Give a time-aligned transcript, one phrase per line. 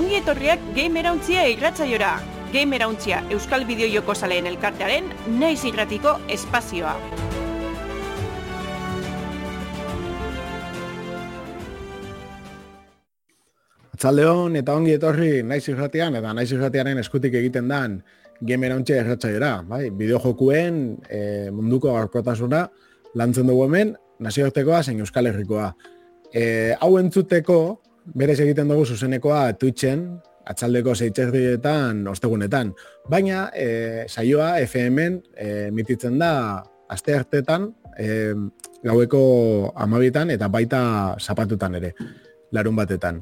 [0.00, 2.14] Ongi etorriak Gamerauntzia irratzaiora.
[2.54, 6.94] Gamerauntzia Euskal Bideojoko Zaleen elkartearen naiz irratiko espazioa.
[13.92, 18.00] Atzaldeon eta ongi etorri naiz irratian eta naiz irratiaren eskutik egiten dan
[18.40, 19.52] Gamerauntzia irratzaiora.
[19.68, 20.80] Bai, bideojokuen
[21.10, 21.20] e,
[21.52, 22.64] munduko garkotasuna
[23.20, 25.74] lantzen dugu hemen, nazioartekoa zein Euskal Herrikoa.
[26.32, 27.60] E, hau entzuteko,
[28.14, 30.06] berez egiten dugu zuzenekoa Twitchen,
[30.50, 32.72] atzaldeko zeitzerdietan, ostegunetan.
[33.10, 38.32] Baina, e, saioa FM-en e, mititzen da aste hartetan, e,
[38.82, 39.22] gaueko
[39.76, 40.80] amabitan eta baita
[41.20, 41.92] zapatutan ere,
[42.56, 43.20] larun batetan.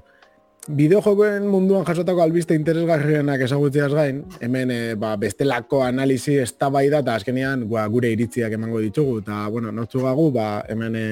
[0.69, 7.65] Bideojokoen munduan jasotako albiste interesgarrienak ezagutzeaz gain, hemen e, ba, bestelako analizi eztabaida eta azkenean
[7.71, 9.23] ba, gure iritziak emango ditugu.
[9.25, 11.07] Eta, bueno, nortzu gagu, ba, hemen e,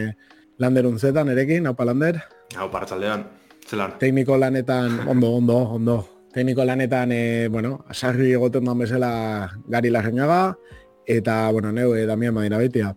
[0.60, 2.20] landerun zetan erekin, hau lander?
[2.56, 3.24] Hau partzaldean,
[3.68, 3.96] zelan.
[3.98, 5.96] Tekniko lanetan, ondo, ondo, ondo.
[6.32, 10.56] Tekniko lanetan, e, bueno, asarri egoten duan bezala gari larrenaga,
[11.06, 12.94] eta, bueno, neu, e, Damian Madina betia.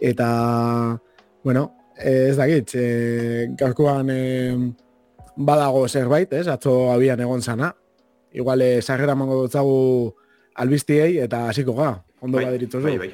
[0.00, 1.00] Eta,
[1.42, 2.88] bueno, e, ez dakit, e,
[3.58, 4.10] gaurkoan...
[4.10, 4.74] E,
[5.36, 6.46] badago zerbait, ez?
[6.48, 7.74] Atzo abian egon zana.
[8.32, 10.14] Igual eh sarrera mango dutzagu
[10.54, 12.04] albistiei eta hasiko ga.
[12.20, 13.12] Ondo bai, badiritzu bai, bai.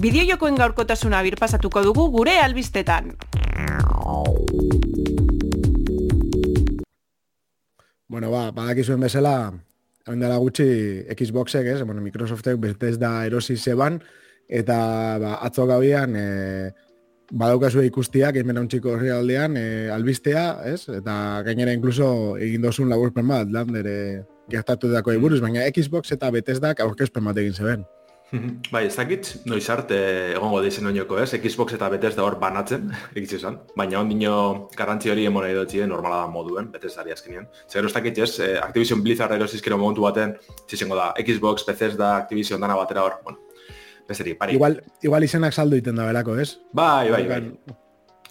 [0.00, 3.14] Bideojokoen gaurkotasuna birpasatuko dugu gure albistetan.
[8.14, 9.50] Bueno, ba, badakizuen bezala,
[10.06, 10.64] hain dela gutxi
[11.18, 11.80] Xboxek, ez?
[11.82, 13.96] Bueno, Microsoftek betez da erosi zeban,
[14.46, 14.76] eta
[15.18, 16.70] ba, atzo gabian, eh,
[17.32, 20.86] badaukazu ikustiak hemen horri aldean, e, albistea, ez?
[21.00, 26.30] Eta gainera inkluso egin dozun laburpen bat, lan dere gertatu dako buruz, baina Xbox eta
[26.30, 27.84] Bethesda aurkezpen bat egin zeben.
[28.74, 29.98] bai, ez dakit, noiz arte
[30.34, 31.30] egongo dizen oinoko, ez?
[31.36, 33.60] Xbox eta Bethesda hor banatzen, egitze esan.
[33.76, 34.34] Baina ondino
[34.76, 37.48] garrantzi hori emona edo normala da moduen, Bethesda azkenean.
[37.68, 38.38] Zer ez dakit, ez?
[38.40, 40.36] Eh, Activision Blizzard erosizkero momentu baten,
[40.68, 43.38] zizengo da, Xbox, Bethesda, Activision dana batera hor, bueno,
[44.08, 44.54] Bezeri, pari.
[44.54, 46.58] Igual, igual izenak saldu iten da berako, ez?
[46.76, 47.40] Bai, bai, bai.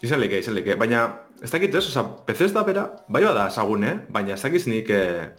[0.06, 0.76] Izan leke, izan leke.
[0.78, 1.06] Baina,
[1.42, 3.96] ez dakit ez, oza, PC ez da bera, bai bada esagun, eh?
[4.14, 5.32] Baina ez dakit nik eh,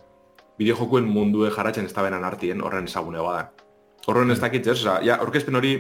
[0.59, 3.53] bideojokuen mundue jarratzen ez da benan artien, horren esagune bada.
[4.07, 5.75] Horren ez dakit ez, oza, ja, orkezpen hori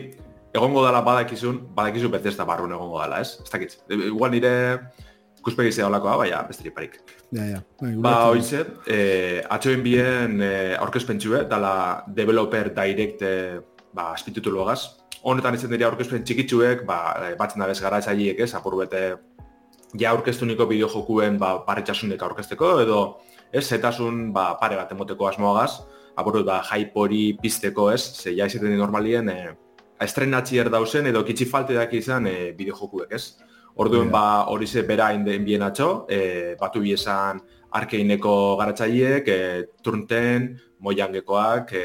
[0.54, 3.40] egongo dala badakizun, badakizu PC ez da barrun egongo dala, ez?
[3.42, 3.76] Ez dakit.
[3.92, 4.54] Igual nire
[5.44, 6.96] ikuspegi zea olakoa, baina besteri parik.
[7.34, 7.60] Ja, ja.
[7.80, 11.74] Bai, ba, oitze, eh, atxoen bien eh, aurkezpen txue, dala
[12.16, 13.60] developer direct eh,
[13.92, 14.80] ba, aspitutulo gaz.
[15.24, 19.04] Honetan izan dira aurkezpen txikitsuek, ba, eh, batzen da bez gara etxaiek ez, apur bete
[20.00, 23.00] ja aurkeztu niko bideo jokuen ba, paretxasunek aurkezteko, edo
[23.52, 25.84] ez, zetasun ba, pare bat emoteko asmoagaz,
[26.16, 29.54] apur ba, hype hori pizteko ez, ze ja izaten normalien, e,
[30.00, 33.24] estrenatzi erdauzen edo kitsi falte daki izan e, bideo jokuek ez.
[33.76, 37.40] Orduen ba, hori ze bera inden bien atxo, e, batu biesan
[37.74, 41.84] arkeineko garatzaileek, e, turnten, moiangekoak, e,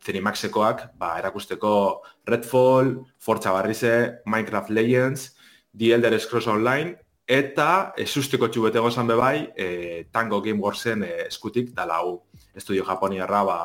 [0.00, 5.34] Zenimaxekoak, ba, erakusteko Redfall, Forza Barrize, Minecraft Legends,
[5.76, 6.94] The Elder Scrolls Online,
[7.26, 12.22] eta esusteko txubete gozan bebai, e, Tango Game Warsen e, eskutik, dala hau
[12.60, 13.58] estudio japoniarra, ba,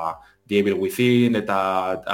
[0.47, 1.57] The Evil Within, eta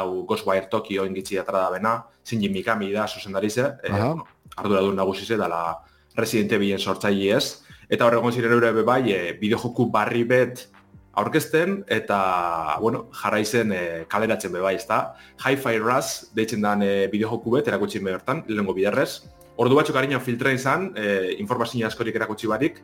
[0.01, 4.95] hau Ghostwire Tokyo ingitzi atra da bena, Shinji Mikami da zuzendarize, e, bueno, ardura duen
[4.95, 5.81] nagusize, dala
[6.15, 10.67] Resident Evilen sortzaile ez, eta horregon ziren eure bebai, e, bideojoku barri bet,
[11.13, 13.81] aurkezten eta bueno, jarraizen e,
[14.11, 15.01] kaleratzen bebai, ezta?
[15.43, 19.25] Hi-Fi Rush deitzen den e, bideojoku bet erakutsi bertan, lehengo biderrez.
[19.59, 22.79] Ordu batzuk harina filtra izan, e, informazio askorik erakutsi barik,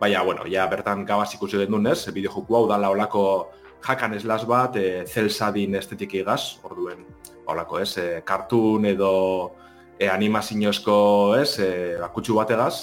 [0.00, 3.24] baina, bueno, ja bertan gabaz ikusi den dunez, bideojoku hau dala olako
[3.84, 7.04] hakan eslas bat, e, zelsadin estetik igaz, orduen,
[7.46, 9.12] olako ez, e, cartoon edo
[9.98, 10.96] e, animaziozko
[11.40, 11.70] ez, e,
[12.02, 12.74] akutsu bat egaz,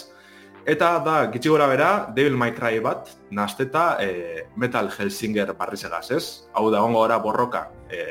[0.67, 6.09] Eta da, gitsi gora bera, Devil May Cry bat, nazteta e, Metal Hellsinger barriz egaz,
[6.11, 6.25] ez?
[6.59, 8.03] Hau da, ongo gara borroka, e,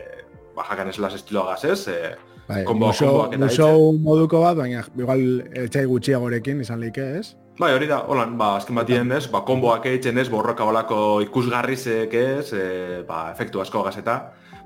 [0.56, 1.83] bajakan eslaz estilo egaz, ez?
[1.93, 2.15] E,
[2.49, 5.27] bai, kombo, muso, moduko bat, baina igual
[5.66, 7.34] etxai gutxiagorekin izan leike, ez?
[7.57, 9.23] Bai, hori da, holan, ba, azken batien, ez?
[9.33, 10.27] Ba, komboak eitzen, ez?
[10.29, 12.51] Borroka olako ikusgarrizek, ez?
[12.53, 12.67] E,
[13.09, 14.19] ba, efektu asko gazeta.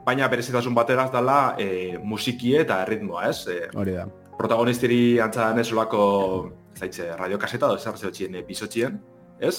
[0.03, 3.45] Baina berezitasun bateraz dela e, musikie eta ritmoa, ez?
[3.47, 4.09] E, hori da.
[4.41, 6.03] Protagonistiri antzadan ez olako
[6.75, 8.99] zaitze, radio kaseta da, zer zeotxien epizotxien,
[9.39, 9.55] ez?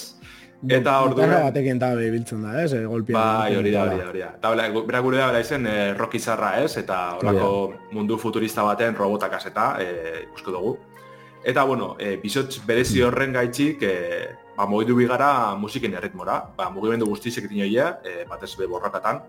[0.68, 1.16] Eta ordu...
[1.16, 2.70] Gitarra batekin eta behibiltzen da, ez?
[2.76, 3.16] E, golpia.
[3.16, 4.32] Bai, hori da, hori da, hori da.
[4.36, 4.52] Eta
[4.92, 6.76] bera gure da, bera izen, e, rock izarra, ez?
[6.84, 7.52] Eta horako
[7.96, 10.80] mundu futurista baten robota kaseta, e, ikusko dugu.
[11.44, 13.94] Eta, bueno, e, bizotx berezi horren gaitxik, e,
[14.56, 16.38] ba, mogidu bigara musiken erritmora.
[16.56, 19.22] Ba, mugimendu guztizek dino ia, e, batez be borrakatan.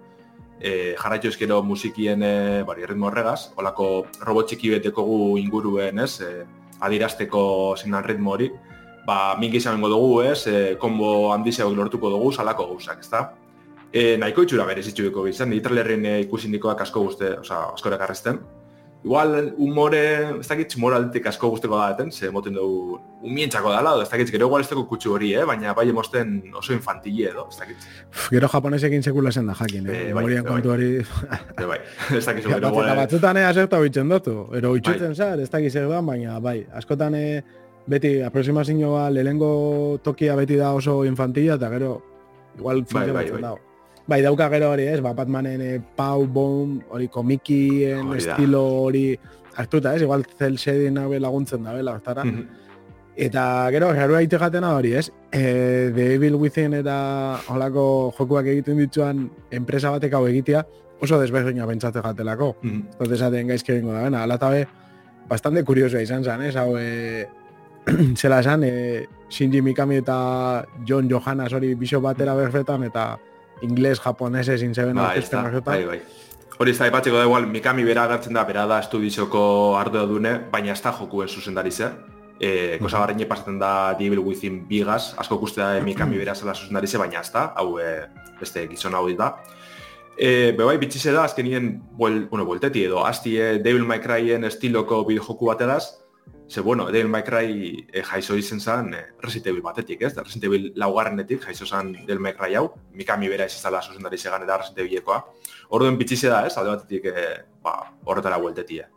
[0.62, 2.36] E, jarraitu ezkero musikien e,
[2.68, 3.54] bari, erritmo horregaz.
[3.58, 6.22] Olako robot txiki beteko gu inguruen, ez?
[6.22, 6.46] E,
[6.84, 7.42] adirasteko
[7.82, 8.52] zenan ritmo hori.
[9.06, 13.24] ba, mingi izango dugu, ez, e, kombo handizeak lortuko dugu, salako gauzak, ezta?
[13.92, 18.40] E, nahiko itxura berezitxueko bizan, nitralerren e, ikusin dikoak asko guzte, oza, asko ekarrezten.
[19.04, 20.04] Igual, humore,
[20.40, 24.48] ez dakit moraltik asko guzteko da eten, ze moten dugu umientzako dala, ez dakit, gero
[24.48, 25.44] igual ez dugu kutsu hori, eh?
[25.48, 27.84] baina bai emosten oso infantile edo, ez dakit.
[28.32, 29.98] Gero japonesekin sekula zen da jakin, eh?
[29.98, 30.46] Eh, bai, eh, bai.
[30.48, 30.88] kontu hori...
[31.02, 31.82] E, bai,
[32.18, 32.94] ez dakit, gero eta igual...
[33.02, 34.80] batzutan ea zerta bitzen dotu, ero Bai.
[34.80, 37.44] itxutzen zar, ez dakiz zer baina bai, askotan eh,
[37.92, 41.98] beti aproximazioa lehenengo tokia beti da oso infantila, eta gero
[42.56, 43.42] igual Bai, bai, bai.
[43.42, 43.73] dago.
[44.06, 49.06] Bai, dauka gero hori, ez, bat Batmanen eh, Pau, Bom, hori komikien Hori estilo hori
[49.56, 52.26] hartuta, ez, igual cel shading hau laguntzen da, bela, hortara.
[52.26, 52.62] Mhm.
[53.16, 55.12] Eta gero, gero aite jatena hori, ez?
[55.32, 60.66] E, The Evil Within eta holako jokuak egiten dituan enpresa batek hau egitea,
[61.00, 62.56] oso desberdina pentsate jatelako.
[62.62, 62.82] Mhm.
[62.94, 64.66] Entonces esaten gaizki egingo da, bena, ala eta be,
[65.30, 66.56] bastante kuriosoa izan zen, ez?
[66.58, 67.28] Hau, e,
[68.20, 73.20] zela esan, e, Shinji Mikami eta John Johannes hori biso batera berfetan, eta
[73.64, 76.00] ingles, japonese, zintzeben Bai, ez da, bai, bai.
[76.60, 79.44] Hori ez da, ipatzeko da igual, Mikami bera agertzen da, bera da estudizioko
[79.80, 81.90] ardura dune, baina ez da jokuen zuzendari ze.
[82.44, 86.54] E, kosa barreine pasatzen da The Evil Within bigaz, asko ikuste da Mikami bera zela
[86.54, 87.90] zuzendari ze, baina ez da, hau e,
[88.40, 89.34] beste gizon hau da.
[90.18, 94.46] E, be bai, bitxize da, azkenien, buel, bueno, buelteti edo, asti e, Devil May Cryen
[94.46, 96.03] estiloko bideojoku bateraz,
[96.50, 100.14] ze bueno, Devil May Cry e, jaizo izen zen e, Resident Evil batetik, ez?
[100.14, 104.18] Da, Resident Evil laugarrenetik jaizo zen Devil May Cry hau, Mikami bera ez izala zuzendari
[104.18, 105.24] zegan eta Resident Evilekoa.
[105.70, 106.58] Orduen bitxize da, ez?
[106.58, 107.26] Alde batetik, e,
[107.64, 108.90] ba, horretara bueltetia.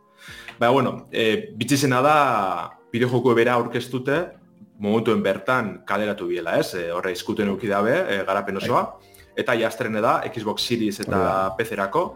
[0.59, 2.17] Baina, bueno, e, bitxizena da,
[2.93, 4.19] bideojoku bera aurkeztute,
[4.79, 6.73] momentuen bertan kaleratu biela, ez?
[6.77, 8.85] E, horre izkuten euki dabe, e, garapen osoa.
[9.37, 12.07] Eta jastrene da, Xbox Series eta PC-erako,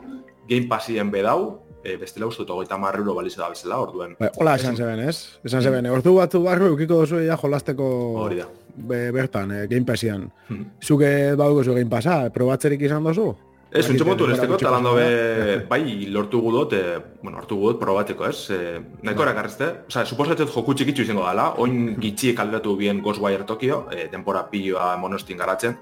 [0.49, 4.15] Game Passien bedau, e, bestela uste dut hogeita marra euro balize da bezala, orduen.
[4.19, 5.39] Bai, hola esan zeben, ez?
[5.43, 7.85] Esan zeben, ordu batzu barru eukiko duzu ja jolasteko
[8.25, 8.47] Hori da.
[8.75, 10.29] be, bertan, eh, Game Passian.
[10.49, 10.65] Mhm.
[10.81, 13.33] Zuke baduko zu Game Passa, probatzerik izan dozu?
[13.71, 17.55] Ez, Bai, untxe motu denbora esteko, gutxi talan dobe, bai, lortu gudot, e, bueno, hartu
[17.55, 18.49] gudot probateko, ez?
[18.51, 19.69] E, nahiko erakarrezte.
[19.87, 24.97] Osa, suposatzen joku txikitzu izango dela, oin gitxi kaleratu bien Ghostwire Tokyo, e, denpora piloa
[24.99, 25.77] monostin garatzen,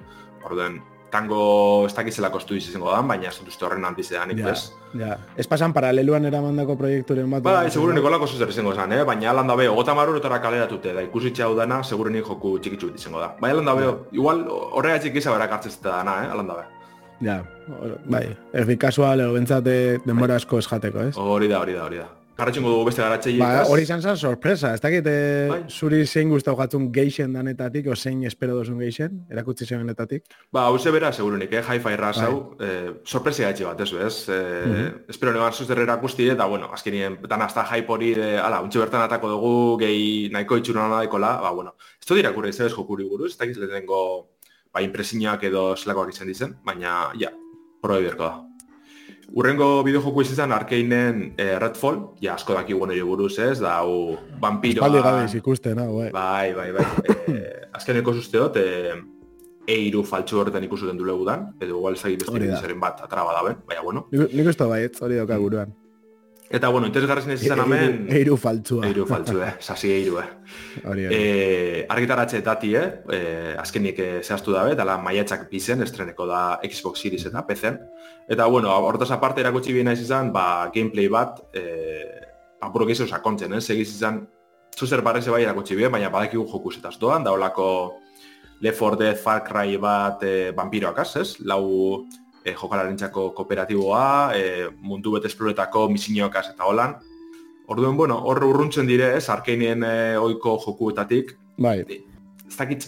[0.45, 0.77] orduen,
[1.11, 4.71] tango ez dakizela kostu izango da, baina ez dut uste horren handizean, Ja, ez?
[4.93, 5.17] ja.
[5.37, 7.43] Ez pasan paraleluan eramandako proiekturen bat.
[7.43, 9.03] Bai, seguru nikolako zuzer izango zen, eh?
[9.03, 13.19] baina alan dabe, ogota marurotara kaleratute da, ikusitxe hau dana, seguru nik joku txikitzu izango
[13.19, 13.31] da.
[13.41, 16.31] Bai, alan dabe, igual horregatik izan berak hartzezte dana, eh?
[16.31, 16.67] alan dabe.
[17.21, 17.41] Ja,
[18.07, 21.17] bai, erdi kasual, edo bentsate denbora asko ez jateko, ez?
[21.17, 22.07] Hori da, hori da, hori da.
[22.39, 25.59] Jarratxengo dugu beste garatxeiek, Ba, hori izan zen sorpresa, ez dakit eh, Bai.
[25.67, 30.23] zuri zein guztau jatzun geixen danetatik, o zein espero dozun geixen, erakutsi zebenetatik.
[30.55, 31.61] Ba, hau bera, segurunik, eh?
[31.61, 32.13] Hi-Fi Bai.
[32.23, 34.29] hau, eh, sorpresia gatxe bat, ez, ez?
[34.29, 35.09] Eh, Mhm.
[35.09, 39.01] Espero neban zuzter erakusti, eta, bueno, azkenien, dan hasta hype hori, eh, ala, untxe bertan
[39.01, 43.37] atako dugu, gehi nahiko itxura nadaikola, ba, bueno, ez dut irakurri ez jokuri buruz, ez
[43.37, 44.29] dakiz lehenengo,
[44.73, 47.31] ba, impresiñak edo zelakoak izan dizen, baina, ja,
[47.81, 48.48] probe berko da.
[49.37, 54.87] Urrengo bideojoku izan Arkeinen eh, Redfall, ja, asko daki hori buruz, ez, da, hau, vampiroa...
[54.87, 56.09] Espaldi gabe ikusten, hau, bai.
[56.15, 56.85] Bai, bai, bai.
[57.35, 58.95] eh, azkeneko dut, eh,
[59.69, 62.57] eiru faltsu horretan ikusuten du legudan, edo igual zagi beste Hori da.
[62.57, 64.07] bizaren bat atraba daben, baina bueno.
[64.11, 65.75] Nik, nik uste bai, ez, hori dauka buruan.
[66.49, 68.87] Eta bueno, interesgarrezen ez izan hemen, Eiru faltzua.
[68.87, 70.25] eiru faltsu, eh, sasi eiru, eh.
[70.83, 71.15] Hori, hori.
[71.15, 77.03] Eh, argitaratxe dati, eh, eh, azkenik eh, zehaztu dabe, dala maiatzak bizen, estreneko da Xbox
[77.05, 77.77] Series eta PC-en.
[78.27, 82.17] Eta, bueno, hortaz aparte erakutsi bien naiz izan, ba, gameplay bat, eh,
[82.61, 84.23] apuro gehiago sakontzen, eh, segiz izan,
[84.75, 87.99] zuzer barreze bai erakutsi bien, baina badakigu jokusetaz doan, da holako
[88.61, 91.29] Left 4 Dead Far Cry bat eh, vampiroakaz, ez?
[91.45, 92.07] Lau
[92.49, 94.03] eh, jokalarentzako kooperatiboa,
[94.35, 96.97] eh, mundu bet esploretako misinioakaz eta holan.
[97.69, 101.81] Orduen, bueno, hor urruntzen dire, ez, arkeinen eh, oiko jokuetatik, Bai,
[102.47, 102.85] ez dakit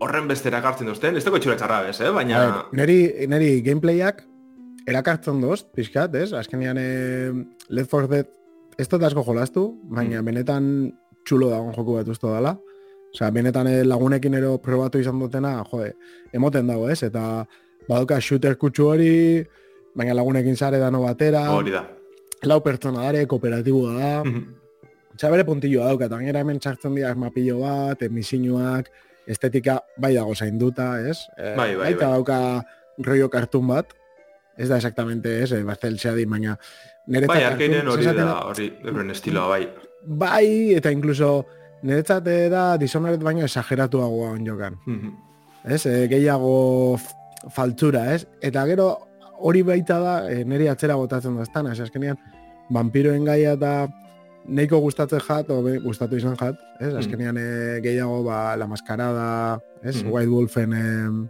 [0.00, 2.10] horren bestera gartzen duzten, ez dago itxura txarra bez, eh?
[2.10, 2.40] baina...
[2.40, 2.98] Ver, neri,
[3.30, 4.24] neri gameplayak
[4.88, 6.32] erakartzen doz, pixkat, ez?
[6.36, 6.88] Azkenean e,
[7.68, 8.32] Left 4 Dead
[8.78, 10.24] ez dut asko jolastu, baina Mm.
[10.24, 10.64] benetan
[11.24, 12.56] txulo dagoen joku bat usto dela.
[13.14, 15.92] Osea, benetan eh, lagunekin ero probatu izan dutena, jode,
[16.32, 17.02] emoten dago, ez?
[17.06, 17.46] Eta
[17.88, 19.44] badauka shooter kutsu hori,
[19.96, 21.84] baina lagunekin zare dano batera, Hori da.
[22.44, 24.12] lau pertsona dare, kooperatiboa da,
[25.14, 28.88] Osea, bere puntilloa dauka, eta gainera hemen txartzen dira mapillo bat, emisinuak,
[29.30, 31.20] estetika bai dago zainduta, ez?
[31.38, 32.00] Eh, Bai, bai, bai.
[32.00, 32.38] dauka
[32.98, 33.92] rollo kartun bat,
[34.58, 36.56] ez da exactamente, ez, eh, Bastel Shadi, baina
[37.06, 39.68] nire Bai, arkeinen hori da, hori, euren estiloa, bai.
[40.04, 41.46] Bai, eta incluso
[41.84, 44.80] niretzat eh, da Dishonored baino esageratuagoa on jokan.
[45.64, 46.98] Ez, e, gehiago
[47.50, 48.26] faltzura, ez?
[48.42, 48.98] Eta gero
[49.44, 52.18] hori baita da, e, niri atzera botatzen da estana, azkenean,
[52.70, 53.88] vampiroen gaia eta
[54.46, 56.92] neiko gustatzen jat, o gustatu izan jat, ez?
[56.92, 56.98] Mm.
[57.00, 60.02] Azkenean eh, gehiago, ba, La Mascarada, ez?
[60.02, 60.10] Mhm.
[60.12, 61.28] White Wolfen, em,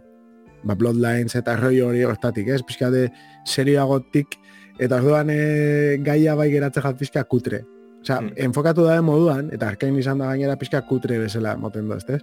[0.63, 2.61] ba, Bloodlines eta rollo hori hortatik, ez?
[2.63, 3.09] Pixka de
[3.45, 4.37] serioagotik,
[4.79, 7.63] eta orduan e, gaia bai geratzen jat pixka kutre.
[8.01, 8.33] Osea, Mm.
[8.37, 12.21] enfokatu da moduan, eta arkain izan da gainera pixka kutre bezala moten da, ez?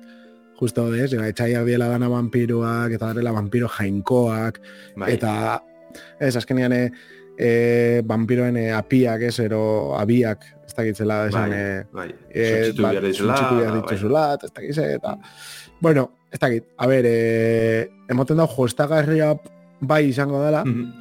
[0.61, 4.61] Justo ez, eta etxaiak diela dana vampiroak, eta darela vampiro jainkoak,
[4.97, 5.13] Bai.
[5.17, 5.61] eta
[6.21, 6.83] ez, azkenean e,
[7.37, 12.09] e, vampiroen e, apiak, ez, ero abiak, ez dakitzela, esan, bai, e, bai.
[12.31, 13.81] e, behar suntsitu behar bai.
[13.81, 15.17] dituzula, ez dakit, ze, eta...
[15.83, 19.33] Bueno, ez dakit, a ber, e, emoten da jostagarria
[19.81, 20.93] bai izango dela, Mhm.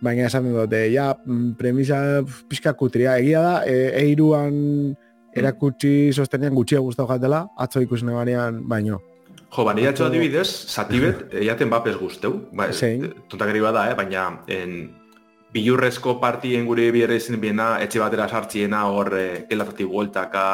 [0.00, 4.96] baina esaten dute, ja, mm, premisa pixka kutria, egia da, e, eiruan
[5.36, 9.00] erakutsi sostenean gutxia gustau jatela, atzo ikusi nebanean, baino.
[9.50, 12.46] Jo, ba, nire atzo adibidez, satibet, eiaten bapes guzteu.
[12.54, 13.08] Ba, Zein?
[13.28, 13.96] Tontakeri bada, eh?
[13.98, 14.76] baina en,
[15.54, 20.44] bilurrezko partien gure bierre izan biena, etxe batera sartziena hor eh, gelatatik bueltaka,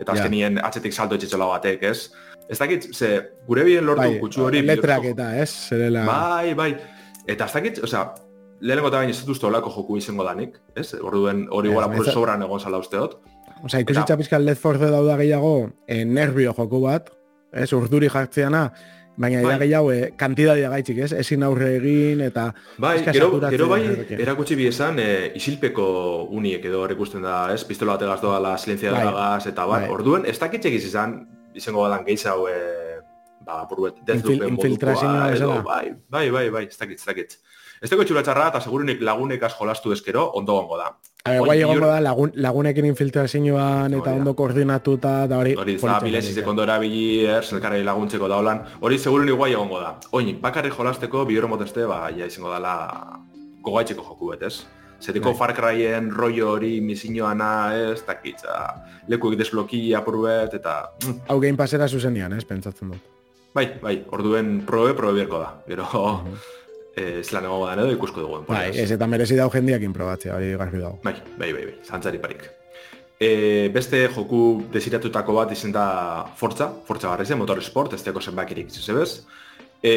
[0.00, 2.08] eta azkenien atzetik salto etxetxola batek, ez?
[2.48, 3.12] Ez dakit, ze,
[3.46, 4.64] gure bien lortu Bai, kutsu hori...
[4.66, 6.04] letrak eta, ez, zerela...
[6.08, 6.72] Bai, bai.
[7.28, 8.06] Eta ez dakit, osea,
[8.62, 10.88] lehenengo eta baina ez dut uste olako joku izango danik, ez?
[11.00, 13.18] Orduen hori apur sobran egon zala usteot.
[13.62, 17.12] Osa, ikusitza pizkan Left 4 Dead dauda gehiago, e, nervio joku bat,
[17.52, 18.64] ez, urduri jartzeana,
[19.16, 19.44] baina Bai.
[19.52, 19.58] bai.
[19.62, 22.48] gehiago, e, kantidadia gaitxik, ez, ezin aurre egin, eta...
[22.82, 23.82] Bai, gero, gero bai,
[24.18, 25.86] erakutsi bi esan, e, isilpeko
[26.34, 27.62] uniek edo ikusten da, ez?
[27.68, 29.06] Pistola bategaz doa la silencia Bai.
[29.06, 29.94] de gas, eta bar, Bai.
[29.94, 31.20] orduen, ez dakitxek izan,
[31.54, 32.98] izango badan gehiago, e,
[33.46, 37.38] ba, buruet, Infil- infiltrazioa modukoa, edo, bai, bai, bai, bai, ez dakit, ez dakit.
[37.82, 40.92] Ez txura txarra, eta segurunik lagunekaz jolastu ezkero, ondo gongo da.
[41.22, 45.52] Guai egongo da lagun, lagunekin infiltrazioan eta ondo koordinatuta, da hori...
[45.54, 46.42] Hori, da, politxo.
[46.50, 49.92] ondo erabili, er, zelkarri laguntzeko da holan, hori segurunik guai egongo da.
[50.18, 52.74] Oin, bakarri jolasteko, bihoro moteste, ba, ja izango dala
[53.62, 54.64] gogaitxeko joku bet, ez?
[55.02, 55.38] Zeriko Bai.
[55.38, 58.58] Far Cryen rollo hori misioana, ez, takitza,
[59.06, 60.90] lekuek desbloki apurbet, eta...
[61.06, 63.10] mm, Hau Game Passera zuzenian, ez, pentsatzen dut.
[63.54, 65.54] Bai, bai, orduen probe, probe bierko da.
[65.68, 65.86] Gero,
[66.96, 68.40] eh, zelan egongo da edo ikusko dugu.
[68.48, 70.98] Bai, ez, eta merezi dau jendiakin probatzea, hori garbi dago.
[71.04, 72.48] Bai, bai, bai, bai, zantzari parik.
[73.22, 75.86] E, beste joku desiratutako bat izen da
[76.36, 79.22] Forza, Forza barrezen, motorsport, ez teko zenbakirik zuzebez.
[79.82, 79.92] E,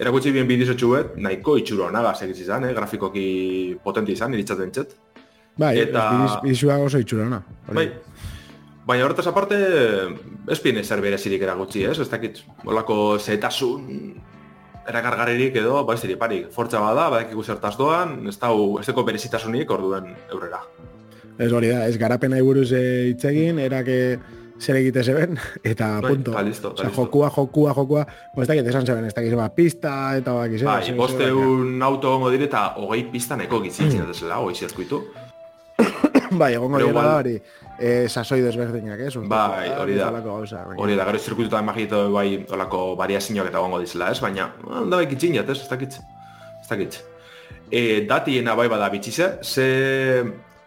[0.00, 2.74] erakutsi bien bidizotxu bet, nahiko itxuro naga segiz izan, eh?
[2.76, 4.94] grafikoki potenti izan, iritzaten txet.
[5.56, 7.42] Bai, Eta- bizua oso itxurona.
[7.68, 7.76] hori.
[7.76, 7.88] Bai.
[8.84, 9.56] Baina horretaz aparte,
[10.50, 11.98] ez pien ezer berezirik erakutsi, ez?
[12.02, 13.84] Ez dakit, molako zetasun
[14.88, 16.50] erakargarririk edo, ba ez diri parik.
[16.54, 20.62] Fortza bada, badakiku zertaz doan, ez dau, ez deko berezitasunik orduen eurrera.
[21.38, 23.98] Ez hori da, ez garapena buruz eh, hitz egin, erake
[24.62, 25.38] zer egite zeben,
[25.72, 26.34] eta Bai, punto.
[26.36, 27.02] ta listo, ta Osea, listo.
[27.02, 30.70] jokua, jokua, jokua, ez dakit esan zeben, ez dakit zeba pista, eta bak izan.
[30.70, 34.12] Bai, bosteun auto gongo dire eta hogei pistaneko gizitzen mm.
[34.12, 35.02] desela, hogei zirkuitu.
[36.40, 37.40] bai, egongo dira igual-
[37.78, 39.16] da eh, sasoi desberdinak, ez?
[39.16, 40.10] Usteko, Bai, hori da.
[40.76, 44.20] Hori da, gero zirkuituta imagito bai olako variazioak eta gongo dizela, ez?
[44.20, 45.60] Baina, da bai kitzinat, ez?
[45.64, 45.98] Ez dakit.
[46.60, 47.00] Ez dakit.
[47.72, 49.66] E, datiena bai bada bitxize, ze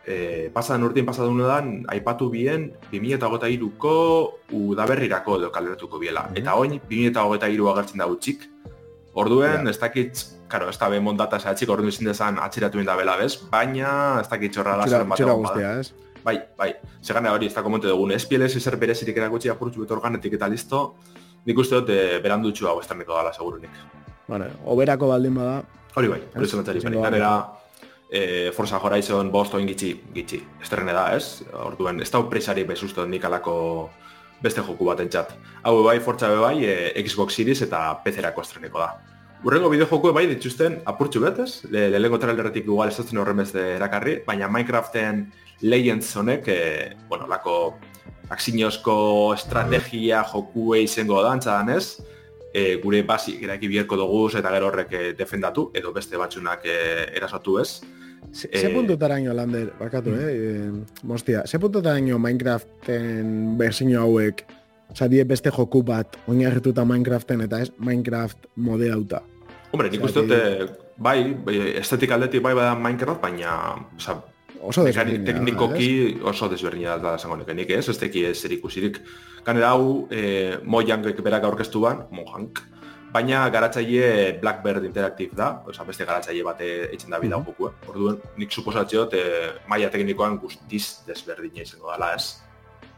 [0.05, 3.93] e, pasadan urtien pasadan unedan, aipatu bien 2008ko
[4.51, 6.27] udaberrirako edo kaleratuko biela.
[6.29, 6.37] Mhm.
[6.41, 8.49] Eta oin, 2008 agertzen da utxik.
[9.15, 9.69] Orduen, Ja.
[9.69, 13.37] ez dakit, karo, ez da be mondata zehatzik, orduan ezin dezan atxeratu da bela bez,
[13.49, 15.33] baina ez dakit txorra Txura, lazen bat bada.
[15.33, 15.93] guztia, ez?
[16.25, 16.71] Bai, bai.
[17.05, 18.15] Zegane hori ez da komente dugun.
[18.29, 20.95] Pielez ezer berezirik erakutsi apurtzu beto organetik eta listo.
[21.45, 23.69] Nik uste dut e, berandutxu hau esterneko dala segurunik.
[24.27, 25.59] Bueno, oberako baldin bada,
[25.95, 26.89] Hori bai, hori da.
[27.05, 27.31] Ganera,
[28.09, 30.41] e, Forza Horizon bost oin gitxi, gitxi.
[30.61, 31.45] Esterrene da, ez?
[31.53, 33.55] Orduen, ez da presari bezusto nik alako
[34.43, 35.31] beste joku bat entzat.
[35.63, 38.89] Hau bai, Forza bai, e, Xbox Series eta PC-erako estreneko da.
[39.45, 44.17] Urrengo bideojoku bai dituzten apurtxu betez, le, lehengo trailerretik igual ez dutzen horren beste erakarri,
[44.25, 45.27] baina Minecraften
[45.61, 47.75] Legends honek, e, bueno, lako
[48.29, 52.01] aksiozko estrategia jokue izango dantza danez,
[52.55, 56.79] e, gure basi eraki bierko dugu eta gero horrek e, defendatu, edo beste batzunak e,
[57.19, 57.69] erasatu ez.
[58.33, 60.31] Ze, Eh, ze puntutaraino, Lander, bakatu, eh?
[60.31, 60.71] eh?
[61.03, 64.45] Mostia, ze puntutaraino Minecraften berzino hauek,
[64.91, 69.21] oza, die beste joku bat, oinarrituta Minecraften eta ez Minecraft modeuta.
[69.71, 74.17] Hombre, nik uste dut, e, bai, bai, estetik aldetik bai bada Minecraft, baina, oza,
[74.67, 77.87] Oso mekani- desberdina da, teknikoki oso desberdina da esango nuke nik, ez?
[77.89, 78.99] Ez teki ez zer ikusirik.
[79.45, 82.49] Ganera hau, e, Mojangek berak aurkeztu ban, Mojang,
[83.13, 87.45] baina garatzaile Blackbird Interactive da, oza, beste garatzaile bate eitzen da bida Mhm.
[87.45, 87.89] joku, eh?
[87.89, 89.23] Orduan, nik suposatzeot, e,
[89.67, 92.41] maila teknikoan guztiz desberdina izango dela, ez?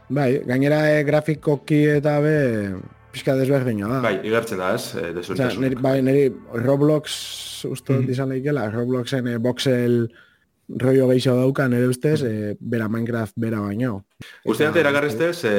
[0.08, 2.74] Bai, gainera e, grafikoki eta be,
[3.12, 4.00] pixka desberdina da.
[4.00, 4.94] Bai, igertzen da, ez?
[4.94, 5.62] E, Osea, desberdintasun.
[5.62, 8.10] niri, bai, niri Roblox uste dut Mhm.
[8.10, 10.10] izan lehikela, Robloxen e, voxel
[10.68, 14.04] rollo gehiago daukan, ere ustez, e, bera Minecraft bera baino.
[14.44, 15.54] Uste dante eragarreztez, e,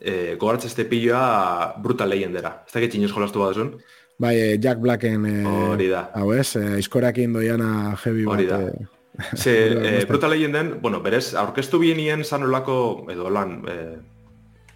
[0.00, 2.60] e, gogoratzezte pilloa Brutal Legendera.
[2.66, 3.74] Ez dakit inoz jolastu badazun?
[4.20, 5.26] Bai, Jack Blacken...
[5.26, 6.08] E, Hori da.
[6.18, 8.58] Hau ez, e, izkorakin doiana heavy Hori da.
[8.58, 8.80] bat.
[8.80, 9.54] E, Ze,
[9.90, 13.76] e, Brutal Legenden, bueno, berez, aurkeztu bienien zanolako, edo lan, e,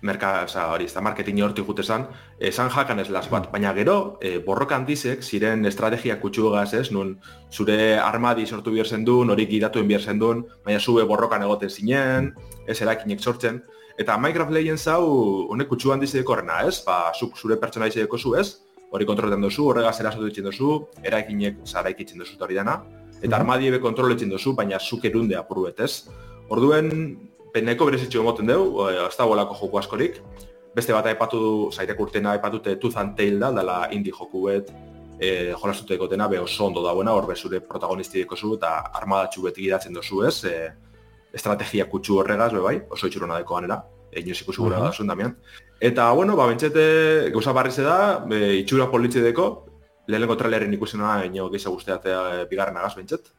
[0.05, 2.05] merka, oza, hori, ez da marketing horti jute zan,
[2.39, 7.15] esan jakan ez las bat, baina gero, e, borroka handizek, ziren estrategia kutsuegaz ez, nun
[7.51, 12.35] zure armadi sortu bierzen duen, hori gidatuen bierzen duen, baina zube borrokan egoten zinen,
[12.69, 13.63] ez erakinek sortzen,
[13.99, 15.09] eta Minecraft Legends hau,
[15.55, 18.49] honek kutsu handizeko horrena ez, ba, zuk zure pertsona izedeko zu ez,
[18.95, 22.83] hori kontroletan dozu, horregaz erasotu ditzen dozu, eraikinek zaraikitzen dozu hori dana,
[23.25, 26.11] eta armadi ebe kontroletzen dozu, baina zuk erunde apurruet ez.
[26.53, 26.91] Orduen,
[27.55, 29.25] peneko berezitxo emoten dugu, eh, ez da
[29.61, 30.21] joku askorik.
[30.75, 34.73] Beste bat aipatu du, zairek urtena aipatute Tooth and Tail da, dala indie joku bet,
[35.19, 39.93] e, jolastuteko dena, be oso ondo dagoena, hor zure protagonisti zu, eta armadatxu beti gidatzen
[39.93, 40.73] dozu ez, e,
[41.33, 43.85] estrategia kutsu horregaz, be bai, oso itxurona deko ganera,
[44.17, 45.07] inoz ikusi gura uh -huh.
[45.07, 45.37] damian.
[45.81, 49.67] Eta, bueno, ba, bentsete, gauza barrize da, be, itxura politxe deko,
[50.07, 53.33] lehenengo trailerin ikusi noa, ino gehiago guzteatea e, bigarren agaz bentset.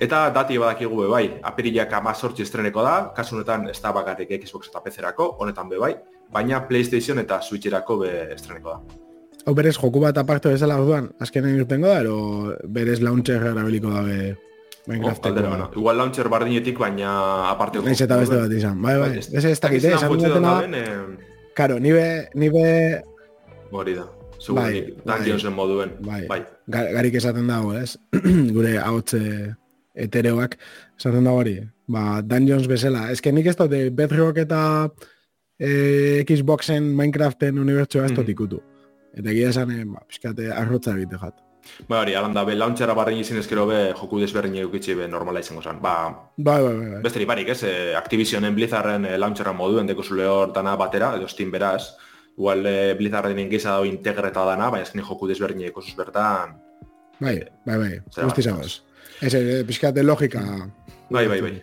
[0.00, 4.70] Eta dati badakigu be bai, apirilak amazortzi estreneko da, kasu honetan ez da bakarrik Xbox
[4.70, 5.90] eta PC-erako, honetan be bai,
[6.32, 8.96] baina PlayStation eta Switch-erako be estreneko da.
[9.44, 12.16] Hau berez, joku bat aparte bezala orduan, azkenen irtengo da, ero
[12.64, 14.20] berez launcher erabiliko da be
[14.88, 15.44] Minecrafteko.
[15.44, 17.12] Oh, Igual launcher bardinetik, baina
[17.50, 17.84] aparte...
[17.84, 20.56] Naiz eta beste bat izan, bai, bai, ez ez dakite, esan dutena...
[21.54, 22.30] Karo, nibe...
[22.40, 22.64] nibe...
[23.70, 24.08] Hori da.
[24.40, 25.96] Zugurik, bai, Dungeonsen bai, moduen.
[26.00, 26.44] Bai, bai.
[26.72, 27.98] garik esaten dago, ez?
[28.56, 29.20] Gure hautze
[29.94, 30.56] etereoak
[30.98, 31.58] esaten da hori.
[31.90, 33.08] Ba, Dungeons bezala.
[33.10, 34.62] Ez nik ez dut, Bedrock eta
[35.58, 38.34] e, Xboxen Minecraften unibertsioa ez dut mm.
[38.34, 38.60] ikutu.
[39.14, 41.40] Eta egia esan, eh, ba, pixkate arrotza egite jat.
[41.88, 45.42] Ba, hori, alan da, be, launchera barren izin ezkero be, joku desberrin eukitxe be normala
[45.44, 45.80] izango zen.
[45.82, 45.94] Ba,
[46.36, 47.00] ba, ba, ba, ba.
[47.04, 51.28] besteri barik, ez, eh, Activisionen Blizzarden eh, launchera moduen deko zule hor dana batera, edo
[51.28, 51.96] Steam beraz.
[52.38, 56.56] Igual eh, Blizzarden ingiza dago integreta dana, baina ezkin joku desberrin eko bertan.
[57.20, 58.78] Bai, bai, bai, guzti zagoz.
[59.20, 60.42] Ez, e, pixkate logika.
[61.10, 61.54] Bai, bai, bai.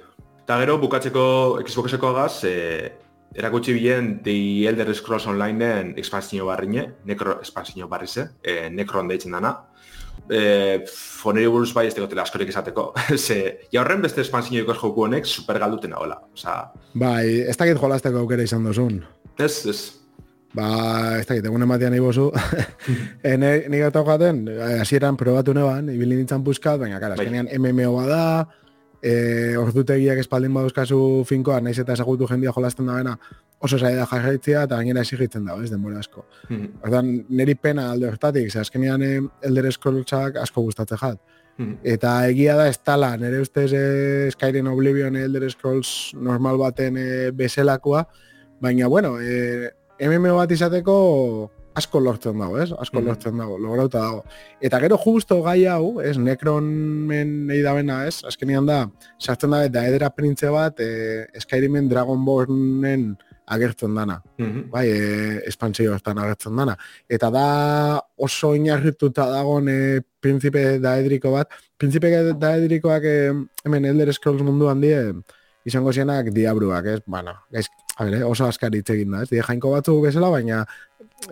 [0.43, 1.23] Eta gero, bukatzeko
[1.65, 2.91] Xboxeko agaz, e,
[3.35, 9.53] erakutsi bilen The Elder Scrolls Onlineen expansio barrine, nekro expansio barrize, e, nekron deitzen dana.
[10.27, 12.89] E, foneri buruz bai ez tegotela askorik esateko.
[13.25, 13.39] Ze,
[13.71, 16.19] ja horren beste expansio ikos joku honek super galduten nagoela.
[16.33, 16.57] Osa...
[16.93, 19.01] Bai, ez dakit jolazteko aukera izan dozun.
[19.37, 19.79] Ez, ez.
[20.57, 20.67] Ba,
[21.19, 22.31] ez dakit, egun ematean nahi bozu.
[23.23, 24.45] e, Nik gauta joaten,
[24.81, 28.23] hasieran probatu neban, ibili nintzen puzkat, baina, kara, azkenean MMO bada,
[29.01, 33.15] e, ordutegiak espaldin baduzkazu finkoa, naiz eta esagutu jendia jolasten da bena,
[33.61, 36.25] oso zaila da jarraitzia, eta gainera exigitzen da, ez denbora asko.
[36.49, 41.21] Mm Ordan, niri pena alde hortatik, ze azkenean eh, Elder Scrollsak asko gustatzen jat.
[41.81, 47.07] Eta egia da ez tala, nire ustez e, Skyrim Oblivion Elder Scrolls normal baten e,
[47.33, 48.03] bezelakoa,
[48.61, 50.97] baina, bueno, e, MMO bat izateko
[51.77, 52.71] asko lortzen dago, ez?
[52.73, 53.05] Asko mm.
[53.05, 54.23] lortzen dago, lograuta dago.
[54.63, 56.15] Eta gero justo gai hau, ez?
[56.21, 58.19] Necronmen nahi da bena, ez?
[58.27, 58.83] Azkenian da,
[59.21, 63.11] sartzen da, eta edera printze bat, e, Skyrimen Dragonbornen
[63.47, 64.17] agertzen dana.
[64.41, 66.75] Mm Bai, e, espansio hortan agertzen dana.
[67.07, 67.47] Eta da
[68.27, 69.79] oso inarrituta dagoen e,
[70.19, 71.53] prinzipe daedriko bat.
[71.77, 73.17] Prinzipe daedrikoak e,
[73.65, 74.97] hemen Elder Scrolls munduan die,
[75.67, 77.01] izango zienak diabruak, ez?
[77.05, 80.63] Bueno, gaiz, a ver, oso askar hitz egin da, ez die jainko batzu bezala, baina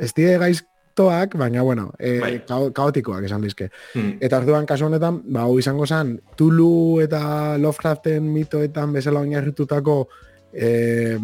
[0.01, 2.34] ez die gaiztoak, baina bueno, e, bai.
[2.73, 3.69] kaotikoak esan dizke.
[3.93, 4.15] Hmm.
[4.19, 7.21] Eta orduan kasu honetan, ba, izango zen, Tulu eta
[7.62, 9.99] Lovecraften mitoetan bezala oinarritutako
[10.54, 11.17] e,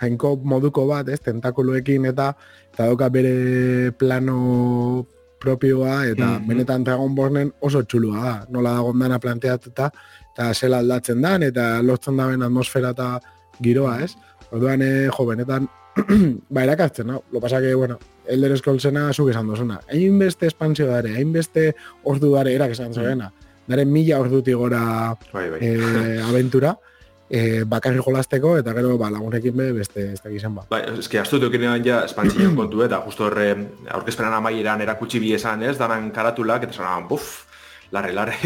[0.00, 2.32] jainko moduko bat, ez, tentakuluekin eta
[2.72, 5.06] eta doka bere plano
[5.44, 8.34] propioa eta mm benetan Dragonbornen oso txulua da.
[8.48, 9.90] Nola da gondana planteatuta
[10.32, 13.08] eta zela aldatzen dan eta lortzen da atmosfera eta
[13.62, 14.14] giroa, ez?
[14.54, 15.66] Orduan, eh, jo, benetan,
[16.54, 17.24] ba, erakartzen, no?
[17.32, 19.80] Lo pasa que, bueno, Elder Scrollsena zuk esan dozuna.
[19.90, 21.72] Hain beste espansio dare, hain beste
[22.04, 22.94] ordu dare erak esan mm.
[22.94, 23.30] zoena.
[23.66, 25.58] Dare mila orduti gora bai, bai.
[25.60, 26.74] Eh, aventura.
[27.34, 30.66] Eh, bakarri jolasteko eta gero ba, lagunekin be beste ez da gizan ba.
[30.70, 33.48] Bai, eske astu dut ekinean ja espantzion kontu eta justo horre
[33.96, 37.46] aurkezpenan amaieran erakutsi bi esan ez, danan karatulak eta zanan, buf,
[37.90, 38.36] larre, larre,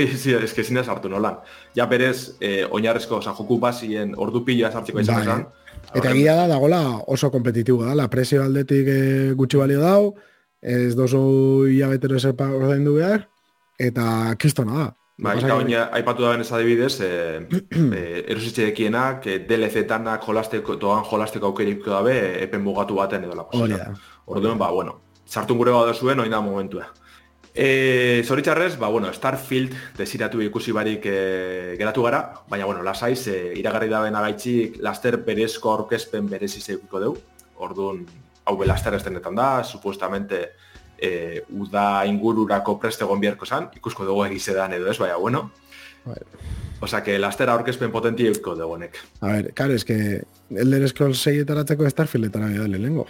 [0.47, 1.43] eske zinez hartu nolan.
[1.77, 5.43] Ja berez, eh, oinarrezko, oza, joku basien ordu pila sartzeko izan bai.
[5.95, 9.01] Eta egia da, dagoela oso kompetitiboa da, la presio aldetik e,
[9.39, 10.15] gutxi balio dau,
[10.61, 13.25] ez dozu hilabetero eserpa ordaindu behar,
[13.79, 14.89] eta kristona da.
[15.19, 17.11] Ba, eta baina, aipatu da benez adibidez, e,
[17.75, 18.03] e,
[18.35, 23.75] erositxe dekienak, e, DLC-tanak jolasteko, toan jolasteko aukeriko dabe, epen mugatu baten edo la Hori
[23.75, 23.91] da.
[24.29, 26.87] Orduan, ba, bueno, sartu gure bada zuen, oin da momentua.
[27.55, 33.55] E, zoritxarrez, ba, bueno, Starfield desiratu ikusi barik e, geratu gara, baina, bueno, lasaiz, e,
[33.59, 37.17] iragarri daben agaitzik, laster berezko aurkezpen berezi zeukiko deu.
[37.59, 38.05] Orduan,
[38.45, 40.53] hau be estenetan da, supuestamente,
[40.99, 45.51] e, uda ingururako preste egon biharko zan, ikusko dugu egizedan edo ez, baina, bueno.
[46.05, 46.23] Bai.
[46.81, 48.99] Osa, que laster aurkezpen potenti eusko dugu honek.
[49.21, 53.09] A ver, claro, es que Elder Scrolls 6 etaratzeko Starfieldetara bida lehengo.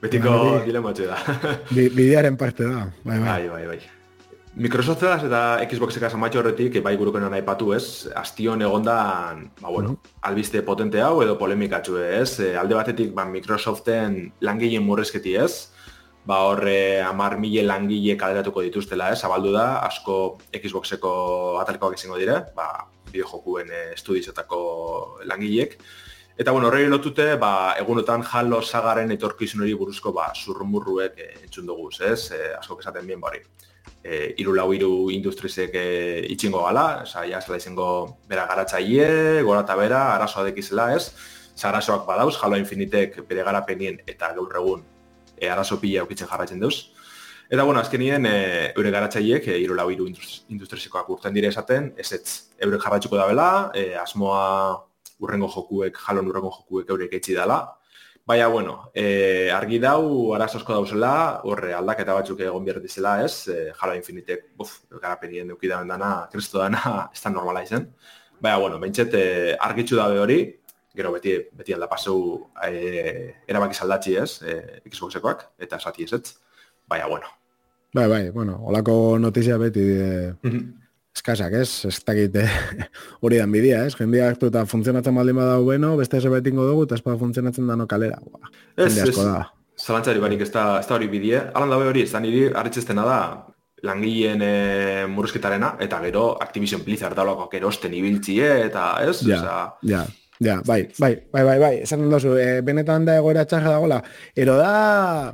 [0.00, 0.34] Betiko
[0.64, 1.22] dilematxe da.
[1.76, 2.86] Bi, bidearen parte da.
[3.04, 3.24] Bai, bai.
[3.26, 3.80] Bai, bai, bai.
[4.60, 9.94] Microsoft eta Xboxek asamatxo horretik, bai guruken nahi patu ez, astion egondan, ba, bueno,
[10.26, 15.70] albiste potente hau edo polemikatxu ez, e, alde batetik ba, Microsoften langileen murrezketi ez,
[16.26, 21.12] ba horre amar mile langile kaleratuko dituztela ez, zabaldu da, asko Xboxeko
[21.62, 24.60] atalekoak izango dire, ba, bideojokuen e, estudizetako
[25.30, 25.78] langileek,
[26.40, 31.66] Eta bueno, horrei lotute, ba, egunotan jalo sagaren etorkizun hori buruzko ba, zurrumurruek e, entzun
[31.68, 32.30] dugu, ez?
[32.32, 33.42] E, asko esaten bien bari.
[34.00, 35.84] E, iru lau iru industrizek e,
[36.32, 37.90] itxingo gala, oza, ja, zela izango
[38.32, 41.12] bera garatzaile, gora eta bera, arazoa dekizela, ez?
[41.60, 44.88] Zarazoak badauz, jalo infinitek bere garapenien eta gaur egun
[45.36, 46.76] e, arazo pila eukitzen jarraitzen duz.
[47.50, 48.36] Eta, bueno, azkenien, e,
[48.72, 52.24] eure garatzaileek, e, iru lau iru industrizikoak urten dire esaten, ez ez,
[52.56, 54.86] eure jarraitzuko da bela, e, asmoa
[55.20, 57.60] urrengo jokuek, jalon urrengo jokuek eurek etxi dela.
[58.26, 63.48] Baina, bueno, e, argi dau, arazozko dauzela, horre aldaketa batzuk egon behar dizela, ez?
[63.48, 66.82] E, Halo Infinitek, buf, garapenien eukidaben dana, kristo dana,
[67.14, 67.88] ez da normala izen.
[68.40, 70.38] Baina, bueno, bentset, e, argitzu dabe hori,
[70.94, 72.20] gero beti, beti alda paseu
[72.68, 74.56] e, erabaki saldatzi ez, e,
[74.86, 76.24] Xboxekoak, eta esati ez ez.
[76.86, 77.34] Baina, bueno.
[77.94, 80.10] Bai, bai, bueno, olako notizia beti e,
[81.16, 81.84] eskasak, ez?
[81.88, 82.50] Ez dakit eh,
[83.24, 83.94] hori dan bidia, ez?
[83.98, 87.86] Jendia hartu eta funtzionatzen baldin badau bueno, beste ez betingo dugu, eta espada funtzionatzen dano
[87.90, 88.20] kalera.
[88.30, 89.48] Ba, Ez, ez, da.
[89.80, 91.40] zalantzari barik ez da, ez da hori bidie.
[91.54, 93.20] Alan dabe hori, ez da niri harritzestena da,
[93.82, 94.54] langileen e,
[95.08, 99.20] murrizketarena, eta gero Activision Blizzard daulako erosten ibiltzie, eta ez?
[99.24, 100.02] Ja, Osea, ja,
[100.40, 104.02] ja, bai, bai, bai, bai, bai, esan dozu, e, benetan da egoera txarra dagoela,
[104.36, 105.32] ero da,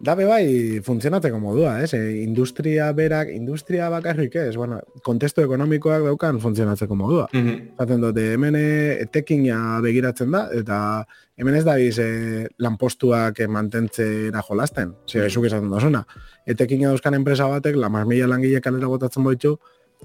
[0.00, 1.92] da be bai funtzionatzeko modua, ez?
[1.94, 7.28] E, industria berak, industria bakarrik ez, bueno, kontestu ekonomikoak daukan funtzionatzeko modua.
[7.32, 7.76] mhm.
[7.78, 11.04] Zaten dute, hemen e, etekina begiratzen da, eta
[11.36, 16.06] hemen ez da biz e, lanpostuak e, mantentzera jolasten, ze, esuk esaten dozuna.
[16.46, 19.58] Etekina dauzkan enpresa batek, lamar mila langile kalera botatzen boitzu,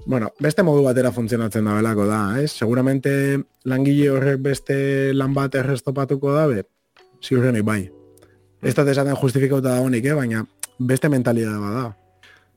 [0.04, 2.50] bueno, beste modu batera funtzionatzen da belako da, ez?
[2.52, 6.66] Seguramente langile horrek beste lan bat errestopatuko dabe,
[7.24, 7.86] ziurrenik bai.
[8.62, 10.14] Ez da esaten justifikauta da honik, eh?
[10.14, 10.44] baina
[10.78, 11.86] beste mentalidad bada.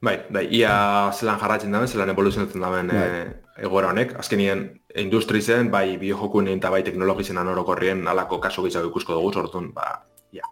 [0.02, 3.00] Bai, bai, ia zelan jarratzen daben, zelan evoluzionatzen daben Bai.
[3.04, 4.14] e, egoera honek.
[4.20, 4.64] Azkenien,
[4.96, 9.90] industri zen, bai biojokunen eta bai teknologizen anorokorrien alako kaso gitzago ikusko dugu, sortun, ba,
[10.32, 10.48] ja.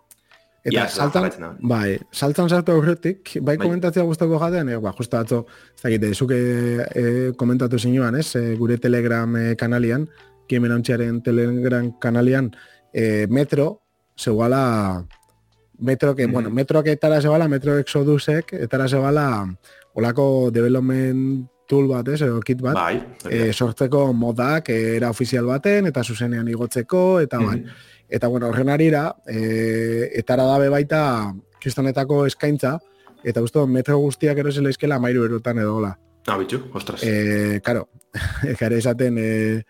[0.65, 3.63] Eta Ia, saltan, bai, saltan sartu aurretik, bai, Bai.
[3.63, 5.45] komentatzea gustoko jaten, eh, ba, justa atzo,
[5.77, 6.37] ez dakit, zuke
[6.83, 10.09] eh, komentatu zinuan, ez, eh, gure Telegram eh, kanalian,
[10.49, 12.51] Gamer Hauntziaren Telegram kanalian,
[12.91, 13.81] eh, Metro,
[14.19, 15.05] zegoala,
[15.79, 16.33] Metro, que, Mhm.
[16.33, 19.45] bueno, Metroak etara zebala, Metro Exodusek, etara zebala,
[19.93, 25.45] olako development tool bat, ez, edo kit bat, Bai, e, sortzeko modak eh, era ofizial
[25.45, 27.59] baten, eta zuzenean igotzeko, eta bai.
[27.59, 27.69] Mhm.
[28.09, 32.79] Eta bueno, horren arira, e, etara dabe baita kristonetako eskaintza,
[33.23, 35.97] eta dut metro guztiak erosi leizkela amairu erotan edo hola.
[36.27, 37.03] Ah, bitxu, ostras.
[37.03, 37.89] E, karo,
[38.59, 39.63] kare esaten, e,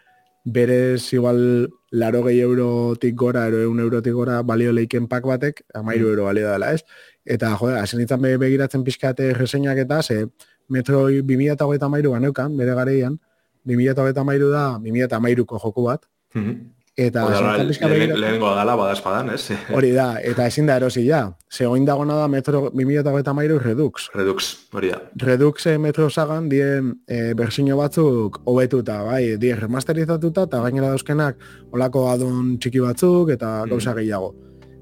[0.47, 6.07] berez igual laro gehi eurotik gora, ero eun eurotik gora balio leiken pak batek, amairu
[6.13, 6.83] euro balio dela, ez?
[7.25, 10.27] Eta, jode, hasi nintzen be- begiratzen pixkate reseñak eta, ze
[10.69, 13.19] metro 2008 amairu ganeukan, bere gareian,
[13.65, 16.76] 2008 amairu da, 2008 ko joku bat, Mhm.
[16.97, 19.51] Eta da, begiratzen- lehenengo dala, bada espadan, ez?
[19.77, 21.19] Hori da, eta ezin da erosi ja.
[21.53, 24.09] Zegoin dagona da metro 2008 Redux.
[24.15, 24.97] Redux, hori da.
[25.15, 31.37] Redux eh, metro sagan dien e, bersino batzuk hobetuta, bai, die remasterizatuta eta gainera dauzkenak
[31.71, 33.69] olako adon txiki batzuk eta Mm.
[33.69, 34.33] gauza gehiago.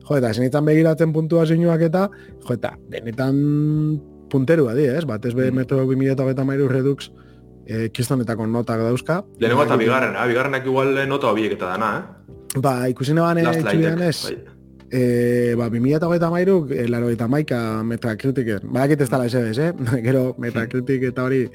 [0.08, 2.10] Jo, eta zenitan begiratzen puntua zinuak eta,
[2.48, 4.00] jo, eta benetan
[4.30, 5.04] punterua di, ez?
[5.06, 5.56] Batez be Mm.
[5.56, 7.12] metro 2008 Redux
[7.66, 9.22] e, kristonetako notak dauzka.
[9.40, 12.60] Lehenengo eta Bai, bigarrena, bigarrenak igual nota hobiek eta dana, eh?
[12.62, 14.54] Ba, ikusi neban Last etxubian Lightek, ez.
[14.92, 18.70] E, ba, 2008 mairu, e, laro eta maika metakritiken.
[18.72, 19.74] Badakit ez dala SBS, eh?
[20.08, 21.46] Gero metakritik eta hori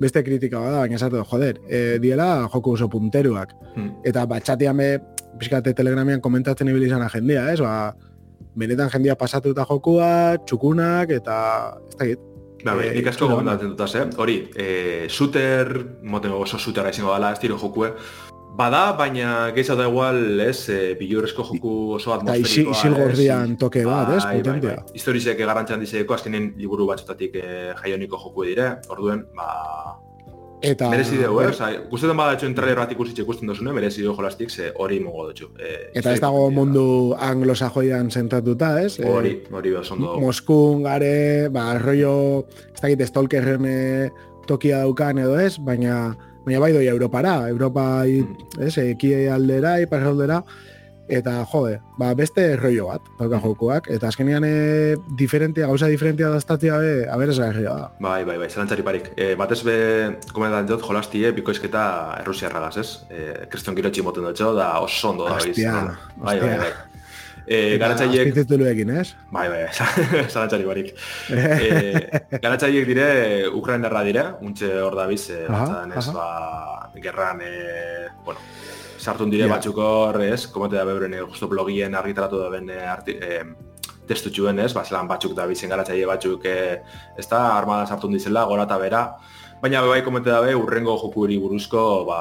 [0.00, 3.54] beste kritika bada, baina esatu, joder, e, diela joko oso punteruak.
[3.74, 3.94] Hmm.
[4.06, 4.90] Eta batxatean be,
[5.38, 7.60] pixkate telegramian komentatzen ibili izan jendia, ez?
[7.62, 7.94] Ba,
[8.58, 11.36] benetan jendia pasatuta jokua, txukunak, eta
[11.88, 12.30] ez dakit.
[12.64, 14.06] Ba, bai, Eh, nik asko gomendatzen dutaz, eh?
[14.16, 15.68] Hori, eh, shooter,
[16.02, 17.92] moten oso shootera izango dela, ez tiro jokue,
[18.54, 22.70] Bada, baina gehiago da igual, ez, e, bilurrezko joku oso atmosferikoa.
[22.70, 24.76] Eta isil gordian toke bat, ez, bai, bai, potentia.
[24.76, 24.94] bai.
[24.94, 27.48] Historizek garantzian dizeko, azkenen liburu batzutatik e,
[27.80, 29.48] jaioniko joku dire, orduen, ba...
[30.64, 30.88] Eta...
[30.90, 31.48] Merezi dugu, eh?
[31.52, 35.26] Osa, guztetan bada etxoen trailer bat ikusitxe ikusten dozune, merezi dugu jolastik, ze hori mongo
[35.28, 35.50] dutxu.
[35.60, 36.84] E, Eta ez dago mundu
[37.20, 38.98] anglosajoian zentratuta, ez?
[38.98, 40.14] Eh, Hori, hori behar zondo.
[40.20, 44.10] Moskun, gare, ba, rollo, ez dakit stalkerren eh,
[44.48, 48.60] tokia daukan edo ez, baina baina bai doi Europara, Europa, Mm.
[48.66, 50.42] ez, ekie aldera, ipasaldera,
[51.08, 54.54] eta jode, ba, beste rollo bat, dauka jokuak, eta azkenean e,
[55.18, 57.90] diferentia, gauza diferentia daztatzea be, aberesgarria da.
[58.00, 59.12] Bai, bai, bai, zelantzari parik.
[59.16, 59.76] E, batez be,
[60.32, 61.84] komentan dut, jolastie, bikoizketa
[62.22, 62.88] errusiarragaz, ez?
[63.10, 65.38] E, Kriston girotxi moten dutxo, da oso ondo da.
[65.38, 65.78] Hostia,
[66.16, 66.74] bai, bai, bai.
[67.46, 69.14] E, garatzaiek, Azpitituluekin, ez?
[69.32, 69.64] bai, bai,
[70.32, 70.94] zelantzari barik.
[71.28, 73.08] e, garatzaiek dire,
[73.52, 78.40] Ukrainarra dire, untxe hor da biz, e, ez, ba, gerran, e, bueno,
[78.98, 79.52] sartun dire Ja.
[79.56, 83.42] batzuk hor, ez, komete da beuren, justo blogien argitaratu da ben, arti, e,
[84.08, 86.80] testutxuen, ez, ba, zelan batzuk da bizen garatzaile batzuk, e,
[87.18, 89.04] ez da, armadan sartun dizela, gora eta bera,
[89.60, 92.20] baina bai komente dabe, urrengo jokuri buruzko, ba,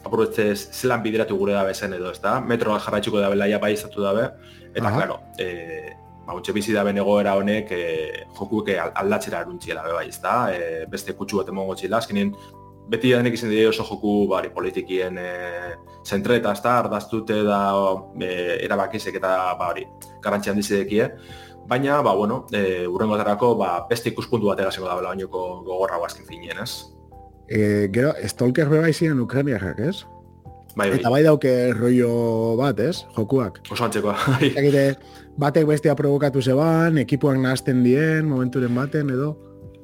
[0.00, 4.00] apurretze zelan bideratu gure dabe zen edo, ez da, metroa jarraitzuko dabe, laia bai izatu
[4.02, 4.30] dabe,
[4.74, 4.96] eta, Aha.
[4.96, 7.82] claro, e, ba, untxe bizi daben egoera honek e,
[8.38, 12.34] jokuek al- aldatzera eruntziela be bai, ez da, e, beste kutsu bat emongo txila, azkenien
[12.90, 15.30] beti denek izan dira oso joku bari, politikien e,
[16.06, 17.60] zentre eta ez da, ardaztute da
[18.18, 18.30] e,
[18.64, 19.86] erabakizek eta ba, hori,
[20.22, 21.10] garantzian dizedekie,
[21.70, 26.00] baina, ba, bueno, e, urrengo atarako, ba, beste ikuspuntu bat egazengo da bela bainoko gogorra
[26.02, 26.72] guazkin finien, ez?
[27.46, 30.04] E, gero, Stalker be bai ziren Ukrainiarrak, ez?
[30.76, 33.04] Bai, bai, Eta bai dauke rollo bat, ez?
[33.16, 33.60] Jokuak.
[33.70, 34.94] oso antzekoa, bai.
[35.40, 39.36] Batek bestia provokatu zeban, ekipuak nahazten dien, momenturen baten, edo.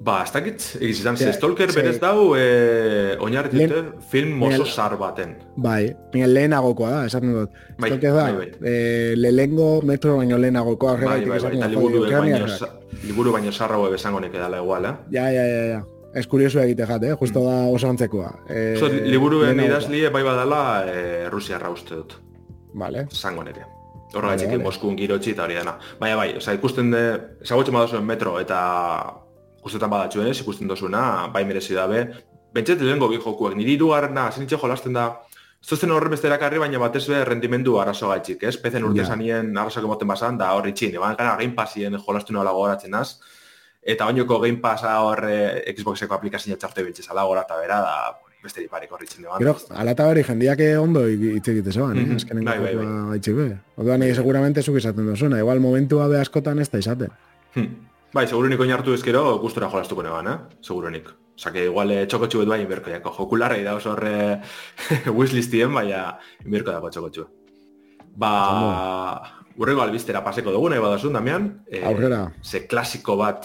[0.07, 4.43] Ba, ez dakit, egiz izan, Ja, ze Stalker berez dau, e, oinarritu Lehen- dute film
[4.45, 5.33] oso zar baten.
[5.57, 7.51] Bai, mien lehenagokoa da, esan dut.
[7.81, 8.71] Bai, Stalker da, bai, bai.
[8.71, 12.47] e, lehengo metro baino lehenagokoa Bai, bai, bai, esaten eta liburu baino,
[13.03, 14.95] liburu baino zarrago besango nek edala igual, eh?
[15.11, 15.81] Ja, ja, ja, ja.
[16.17, 17.17] Ez kuriosu egite jate, eh?
[17.21, 18.31] justo da oso antzekoa.
[18.49, 19.69] E, Oso, liburuen lehenagokoa.
[19.73, 22.15] idazlie bai badala e, Rusiarra uste dut,
[22.75, 23.07] Vale.
[23.13, 23.61] zango neke.
[24.15, 24.65] Horregatik Vale, vale.
[24.65, 25.75] Moskun girotxi eta hori dena.
[26.01, 27.03] Baina bai, oza, ikusten de,
[27.45, 28.61] ezagutzen badazuen metro eta
[29.63, 32.07] guztetan badatxuen ez, ikusten dozuna, bai merezi dabe.
[32.55, 35.09] Bentset lehenko bi jokuek, niri irugarrena, zenitxe jolasten da,
[35.61, 38.57] ez duzten horren beste erakarri, baina batez be rendimendu arazo gaitxik, ez?
[38.63, 39.07] Pezen urte Ja.
[39.13, 43.19] zanien arazoak emoten basan, da horri txin, eban gana Game Passien jolastu nola gogoratzen az,
[43.87, 47.97] eta bainoko Game Passa horre Xboxeko aplikazioa txarte biltzezala gora eta bera, da
[48.43, 49.41] beste diparik horri txin eban.
[49.43, 52.05] Gero, alata bari jendiak ondo hitz egite zeban, eh?
[52.05, 52.17] Mhm.
[52.21, 52.85] Azkenengo Bai, bai, bai.
[52.87, 53.47] jokua gaitxik be.
[53.77, 55.39] Orduan, eh, seguramente zuk izaten duzuna.
[55.43, 57.11] Igual momentua be askotan ez da izaten.
[57.55, 57.71] Hmm.
[58.15, 60.37] Bai, segurunik oinartu ezkero gustora jolastuko neban, eh?
[60.61, 61.09] Segurunik.
[61.37, 63.11] Osa, que igual eh, txokotxu bet bai inberko.
[63.19, 64.41] Jokularra da oso horre
[65.19, 67.27] wishlistien, baina inberko dako txokotxu.
[68.17, 68.31] Ba,
[69.59, 71.51] urrengo albistera paseko dugu, nahi badazun, Damian.
[71.69, 72.33] Eh, Aurrera.
[72.43, 73.45] Ze klasiko bat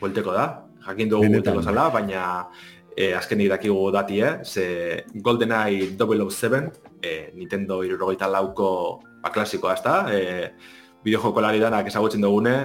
[0.00, 0.46] volteko da,
[0.86, 2.22] jakin dugu volteko zala, baina
[2.96, 4.40] eh, azkenik dakigu dati, eh?
[4.44, 9.96] Ze GoldenEye 007, eh, Nintendo irurogeita lauko ba, klasikoa, ez da?
[10.12, 10.50] Eh,
[11.04, 12.56] bideojokolari danak ezagutzen dugune,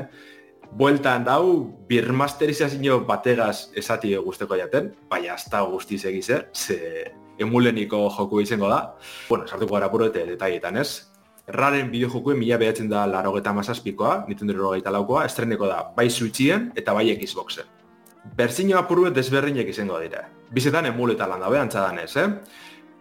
[0.78, 8.42] bueltan dau, birmasterizazio bategaz esati guzteko jaten, baina ez da guztiz egize, ze emuleniko joku
[8.42, 8.96] izango da.
[9.30, 11.11] Bueno, sartuko gara puro eta detaietan, ez?
[11.52, 16.94] Raren bideojokuen mila behatzen da larogeta mazazpikoa, Nintendo irurogeita laukoa, estreneko da bai Switchien eta
[16.96, 17.68] bai Xboxen.
[18.38, 20.28] Berzino apuru desberdinek izango dira.
[20.54, 22.28] Bizetan emuleta lan dabe, antzadan ez, eh?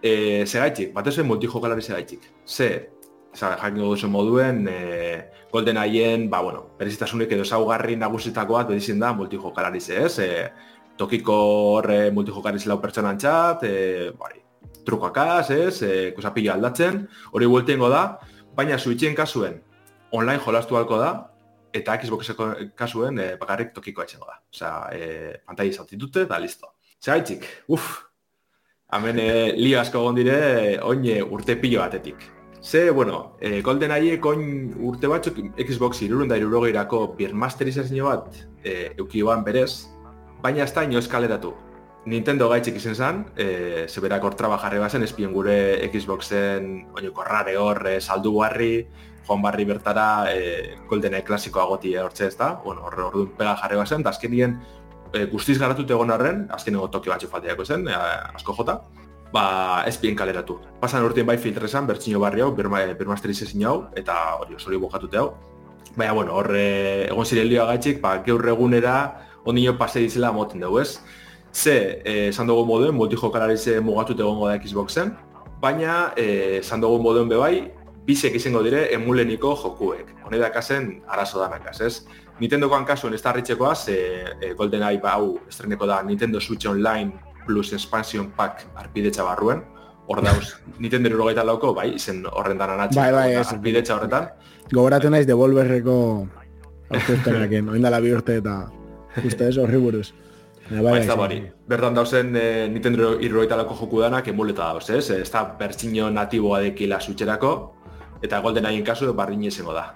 [0.00, 0.12] E,
[0.46, 2.24] segaitxik, batez ere multijokalari segaitxik.
[2.46, 2.70] Ze,
[3.34, 4.78] za, jakingo duzu moduen, e,
[5.52, 10.18] Golden Aien, ba, bueno, berezitasunik edo zaugarri nagusitakoa bedizien da multijokalari ze, ez?
[10.18, 10.48] E,
[10.96, 11.36] tokiko
[11.76, 14.40] horre multijokalari lau pertsonan txat, e, bari,
[14.86, 15.82] trukoakaz, ez?
[15.82, 18.04] E, kusapillo aldatzen, hori bueltengo da,
[18.56, 19.60] baina Switchen kasuen
[20.12, 21.10] online jolastu halko da,
[21.72, 24.40] eta Xboxeko kasuen e, bakarrik tokikoa etxengo da.
[24.52, 26.74] Osea, e, pantai saltitute, da listo.
[27.00, 28.00] Zeraitzik, uff,
[28.92, 30.36] hemen e, lio asko egon dire,
[30.82, 32.26] oin urte pilo batetik.
[32.60, 38.92] Ze, bueno, e, Golden Aiek oin urte batzuk Xbox irurun da irurogeirako birmasterizazio bat e,
[38.98, 39.86] eukioan berez,
[40.42, 41.54] baina ez da ino eskaleratu.
[42.08, 47.82] Nintendo gaitxik izen zen, e, zeberak hor trabajarri bazen, espien gure Xboxen oinoko rare hor
[47.90, 48.86] e, saldu barri,
[49.26, 53.76] joan barri bertara e, GoldenEye klasikoa goti hortze ez da, bueno, horre orduan pega jarri
[53.76, 54.56] bazen, eta azkenien
[55.12, 58.00] e, guztiz garatute egon arren, azkenengo toki batzu falteako zen, e,
[58.32, 58.80] asko jota,
[59.32, 60.56] ba, ez bien kaleratu.
[60.80, 65.20] Pasan urtean bai filtre esan, bertxino barri hau, birma, birmasterizazio hau, eta hori osori bukatute
[65.20, 65.34] hau.
[65.96, 68.96] Baina, bueno, horre egon ziren lioa gaitxik, ba, gaur egunera
[69.44, 71.00] ondino pase dizela moten dugu, ez?
[71.52, 75.16] Ze, eh, esan dugu moduen, multijokalarize mugatute egongo da Xboxen,
[75.60, 77.72] baina eh, esan dugun moduen bebai,
[78.06, 80.14] bisek izango dire emuleniko jokuek.
[80.24, 81.94] Hone dakazen arazo danakaz, ez?
[82.40, 83.98] Nintendoko kasuen ez tarritxekoaz, e,
[84.40, 87.12] e, Golden Eye bau estreneko da Nintendo Switch Online
[87.46, 89.62] plus Expansion Pack arpidetxa barruen.
[90.06, 94.30] Hor dauz, Nintendo erogeita lauko, bai, izen horren danan bai, bai, arpidetxa horretan.
[94.72, 95.96] Gogoratu naiz Devolverreko
[96.94, 98.56] aurkezpenakin, oindala bi urte eta
[99.26, 100.08] uste ez horri buruz.
[100.70, 105.10] Bai, bai, bai, Bertan dauzen e, Nintendo irroita lako joku danak emuleta dauz, ez?
[105.10, 107.50] Ez da bertxino natiboa dekila zutxerako,
[108.22, 109.88] eta Golden Eye kasu bardin izango da.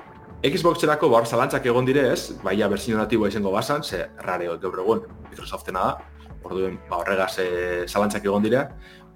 [0.43, 5.85] Xboxerako baur zalantzak egon direz, baia berzio natiboa izango basan, ze rare gaur egun Microsoftena
[5.87, 7.49] da, orduen ba, horregaz e,
[7.87, 8.67] zalantzak egon dire.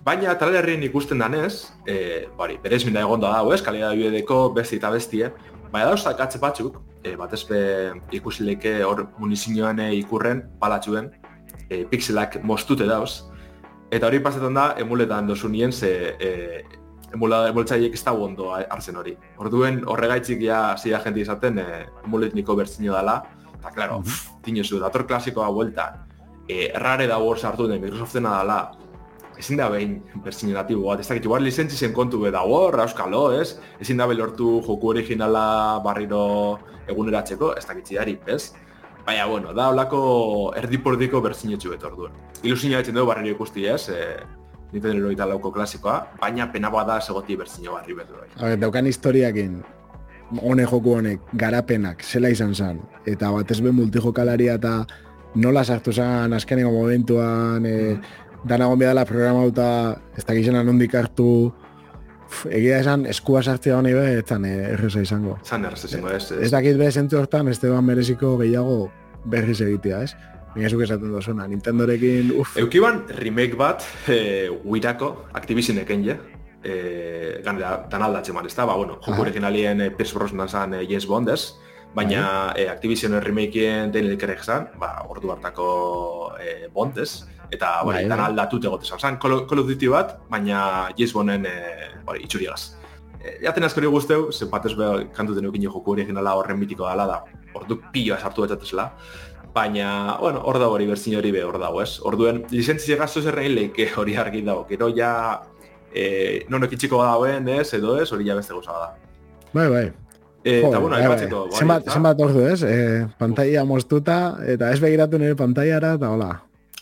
[0.06, 4.78] Baina talerrien ikusten danez, e, bari, berez minda egon da dago, ez, kalidad bideko besti
[4.78, 5.32] eta bestie,
[5.72, 7.58] baina dauz atze batzuk, e, batezpe
[8.14, 11.10] ikusileke hor munizioan ikurren, palatxuen,
[11.68, 13.24] e, pixelak mostute dauz,
[13.90, 16.62] eta hori pasetan da, emuletan dozu nien, ze e,
[17.14, 19.14] emula emultzaiek ez da ondo hartzen hori.
[19.42, 23.22] Orduen horregaitzik ja zia jente izaten eh emuletniko bertsio dela.
[23.62, 24.02] Ta claro,
[24.44, 26.06] tiño su dator klasikoa vuelta.
[26.48, 28.72] Eh errare da hor sartu den Microsoftena dela.
[29.38, 32.74] Ezin da behin bertsio natibo bat, ez dakit igual lizentzi zen kontu be da hor,
[32.80, 33.58] euskalo, ez?
[33.80, 38.54] Ezin da lortu joku originala barriro eguneratzeko, ez dakit zidari, ez?
[39.08, 39.98] Baina, bueno, da holako
[40.60, 42.16] erdipordiko bertsinetxu betor duen.
[42.44, 43.88] Ilusioa etzen dugu barriro ikusti, ez?
[43.88, 44.02] E,
[44.74, 48.28] Nintendo eroita lauko klasikoa, baina pena bada segoti bertzino barri betu bai.
[48.36, 49.62] A daukan historiakin,
[50.42, 54.74] hone joku honek, garapenak, zela izan zen, eta bat ezben multijokalaria eta
[55.40, 58.44] nola sartu zen azkeneko momentuan, e, mm.
[58.44, 59.70] dana gombia dela programa eta
[60.20, 61.30] ez da gizena nondik hartu,
[62.50, 65.38] egia esan eskua sartzea honi be, ez zan e, erreza izango.
[65.44, 66.30] Zan erreza izango, ez.
[66.32, 68.90] Ez dakit be zentu hortan, ez mereziko gehiago
[69.24, 70.14] berriz egitea, ez?
[70.54, 72.56] Mira esaten dozuna, Nintendorekin, uff.
[72.58, 76.16] Eukiban remake bat, e, Wirako, Activisionek ja.
[76.64, 77.60] E, gane,
[77.90, 81.06] dan aldatzen man, ez da, ba, bueno, joku originalien e, Pierce Brosnan zan e, James
[81.06, 81.54] Bond, ez?
[81.94, 85.68] Baina e, Activisionen remakeen Daniel Craig zan, ba, ordu hartako
[86.40, 87.24] e, Bond, ez?
[87.50, 89.00] Eta, bai, dan aldatut egote zan.
[89.00, 90.60] Zan, Call, Call of Duty bat, baina
[90.96, 91.54] James Bonden e,
[92.06, 92.74] bai, itxuriagaz.
[93.18, 97.18] E, jaten askori guzteu, zen batez behar kantuten eukin joku originala horren mitiko dela da,
[97.58, 98.90] ordu pila sartu betzatezela.
[99.54, 101.98] Baina, bueno, hor dago hori berzin hori be hor dago, ez?
[102.06, 104.66] Orduen, lizentzi gasto zerrein leike hori argi dago.
[104.68, 105.12] Gero ja,
[105.90, 108.92] eh, non ekitxiko dagoen, ez, edo ez, hori ja beste goza da.
[109.54, 109.86] Bai, bai.
[110.48, 111.48] Eh, eta, bueno, bai, bai.
[111.52, 112.62] Zenbat, zenbat ordu, ez?
[112.64, 116.30] Eh, pantalla mostuta, eta ez begiratu nire pantaiara, eta hola.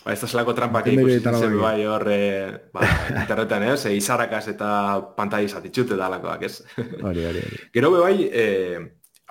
[0.07, 2.87] Ba, ez da zelako trampak ikusten zen bai hor, eh, ba,
[3.22, 3.81] internetan, ez?
[3.90, 4.68] E, izarakaz eta
[5.16, 6.61] pantalla izatitxute dalakoak, ez?
[6.79, 7.59] Hori, hori, hori.
[7.74, 8.85] Gero be bai, eh,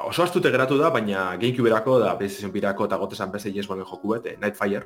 [0.03, 4.17] oso astute geratu da, baina Gamecube-erako da PlayStation birako eta gote zan PC Yes joku
[4.17, 4.83] bet, eh, Nightfire.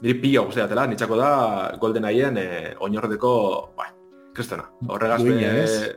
[0.00, 3.90] Niri pila guztia dela, nitxako da Golden Aien eh, oinordeko, bai,
[4.32, 4.64] kristena.
[4.88, 5.20] Horregaz,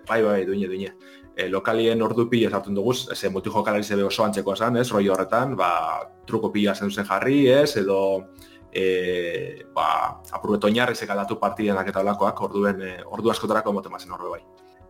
[0.10, 0.94] bai, bai, duine, duine.
[1.36, 5.56] E, lokalien ordu pila zartun dugu, ez multijokalari zebe oso antzekoa zan, ez, roi horretan,
[5.56, 5.72] ba,
[6.28, 8.00] truko pila zen zen jarri, ez, edo
[8.72, 14.36] e, ba, apurueto oinarri aldatu partidenak eta olakoak, orduen, e, ordu askotarako mote mazen horre
[14.36, 14.44] bai.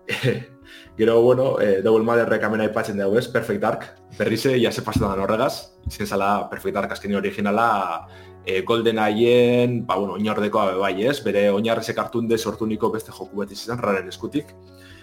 [0.97, 3.85] Gero, bueno, eh, Double Motherrek amena ipatzen dugu ez, Perfect Dark.
[4.17, 5.77] Berrize, ja se pasetan horregaz.
[5.87, 8.07] Izen zala Perfect Dark azkeni originala
[8.45, 12.91] eh, Golden Aien, ba, bueno, oinordeko abe bai ez, bere oinarrezek hartun de sortu niko
[12.91, 14.55] beste joku bat izan, raren eskutik.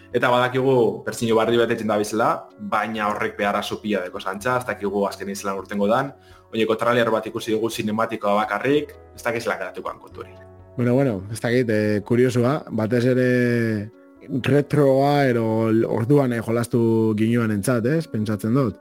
[0.09, 4.65] Eta badakigu, pertsino barri bat etxen da bizela, baina horrek beharra supia deko zantza, ez
[4.65, 6.15] dakigu azken izan urtengo dan,
[6.53, 10.33] oineko trailer bat ikusi dugu sinematikoa bakarrik, ez dakiz lakaratukoan konturi.
[10.79, 13.91] Bueno, bueno, ez dakit, eh, kuriosua, batez ere
[14.29, 15.45] retroa ero
[15.89, 18.07] orduan eh, jolastu ginuan entzat, ez?
[18.09, 18.79] Pentsatzen dut.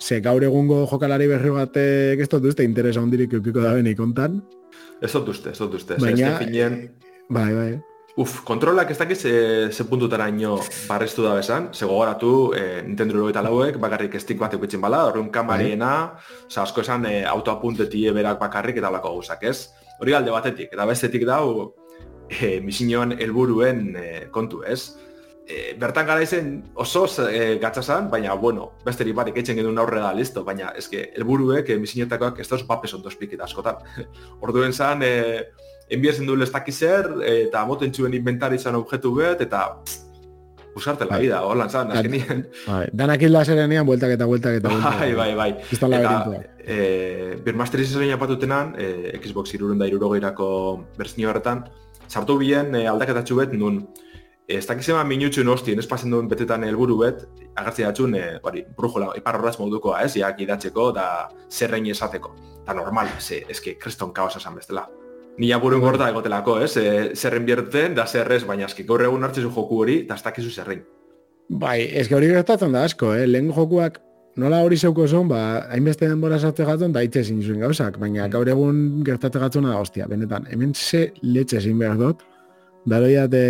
[0.00, 4.38] Ze gaur egungo jokalari berri batek ez dut uste interesa hondirik eukiko da beni kontan.
[5.02, 5.98] Ez dut uste, ez dut uste.
[6.00, 6.38] Baina,
[7.28, 7.72] bai, bai.
[8.14, 9.30] Uf, kontrolak ez dakiz ze,
[9.72, 14.52] ze puntutara ino barreztu da bezan, ze gogoratu eh, Nintendo eta lauek bakarrik estik bat
[14.54, 16.62] eukitzen bala, horreun kamariena, bai.
[16.62, 19.70] asko esan eh, autoapuntetie berak bakarrik eta lako gauzak, ez?
[19.98, 21.74] Hori alde batetik, eta bestetik dau,
[22.28, 24.94] e, misioan helburuen e, kontu, ez?
[25.44, 30.14] E, bertan gara izen oso e, gatzazan, baina, bueno, besteri barik etxen genuen aurre da,
[30.14, 33.82] listo, baina, eske, helburuek e, misinetakoak ez dauz papes ondo askotan.
[34.44, 35.50] Orduen zan, e,
[35.90, 39.66] enbiazen du lestak izer, eta moten txuen inventari izan objektu bet, eta
[40.74, 41.22] usarte la bai.
[41.22, 42.46] vida, holan zan, azkenien.
[42.66, 44.98] Bai, danak hilda zerenian, bueltak eta bueltak eta bueltak.
[45.00, 45.50] Bai, bai, bai.
[45.70, 50.48] Eta, e, Birmaster izan patutenan, e, Xbox irurun da irurogeirako
[50.98, 51.64] berzinio horretan,
[52.08, 53.84] sartu bien e, aldaketatxu bet, nun,
[54.48, 57.24] ez dakizema minutxu nostien, ez pasen duen betetan helburu bet,
[57.54, 61.06] agartzi datxun, e, bari, brujula, ipar horraz modukoa, ez, iak idatzeko, da
[61.50, 62.34] zerrein esateko.
[62.66, 64.88] Da normal, ze, eske, kriston kaosa esan bestela.
[65.38, 66.76] Ni apurun gorda egotelako, ez?
[66.78, 70.50] E, zerren bierten, da zerrez, baina eski gaur egun hartzezu joku hori, eta ez dakizu
[70.50, 70.84] zerrein.
[71.50, 73.26] Bai, ez hori gertatzen da asko, eh?
[73.26, 73.98] lehen jokuak
[74.40, 75.40] nola hori zeuko zon, ba,
[75.74, 78.32] hainbeste denbora sartze gatzen, da itxe ezin zuen gauzak, baina mm.
[78.34, 82.24] gaur egun gertatzen gatzen da, ostia, benetan, hemen ze letxe ezin behar dut,
[82.90, 83.44] daroia te,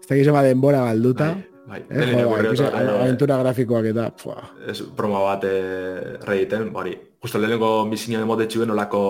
[0.00, 1.32] ez da gizema denbora galduta,
[1.68, 2.00] bai, bai.
[2.02, 4.42] Eh, jo, bai, aventura grafikoak eta, pua.
[4.68, 9.00] Ez broma bat eh, reiten, bari, justo lehenengo misinio de mode txuen olako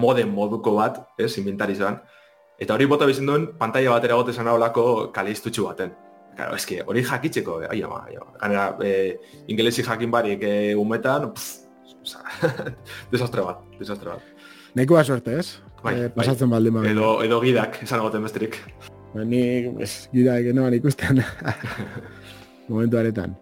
[0.00, 1.98] mode moduko bat, ez, inventari zan.
[2.56, 5.92] Eta hori bota bizin duen, pantalla batera gote zan olako kaliztutxu baten.
[6.38, 7.68] Claro, eske hori jakitzeko, eh?
[7.74, 8.16] ai ama, ai.
[8.40, 12.24] Ganera, eh, ingelesi jakin barik eh, umetan, pff, oza,
[13.12, 14.34] desastre bat, desastre bat.
[14.80, 15.60] Nekoa suerte, ez?
[15.84, 16.64] Bai, eh, pasatzen bai.
[16.64, 18.62] baldin Edo, edo gidak, esan agoten besterik.
[19.12, 19.44] Ba, ni,
[19.84, 21.20] es, gidak, enoan ikusten.
[22.72, 23.36] Momentu aretan.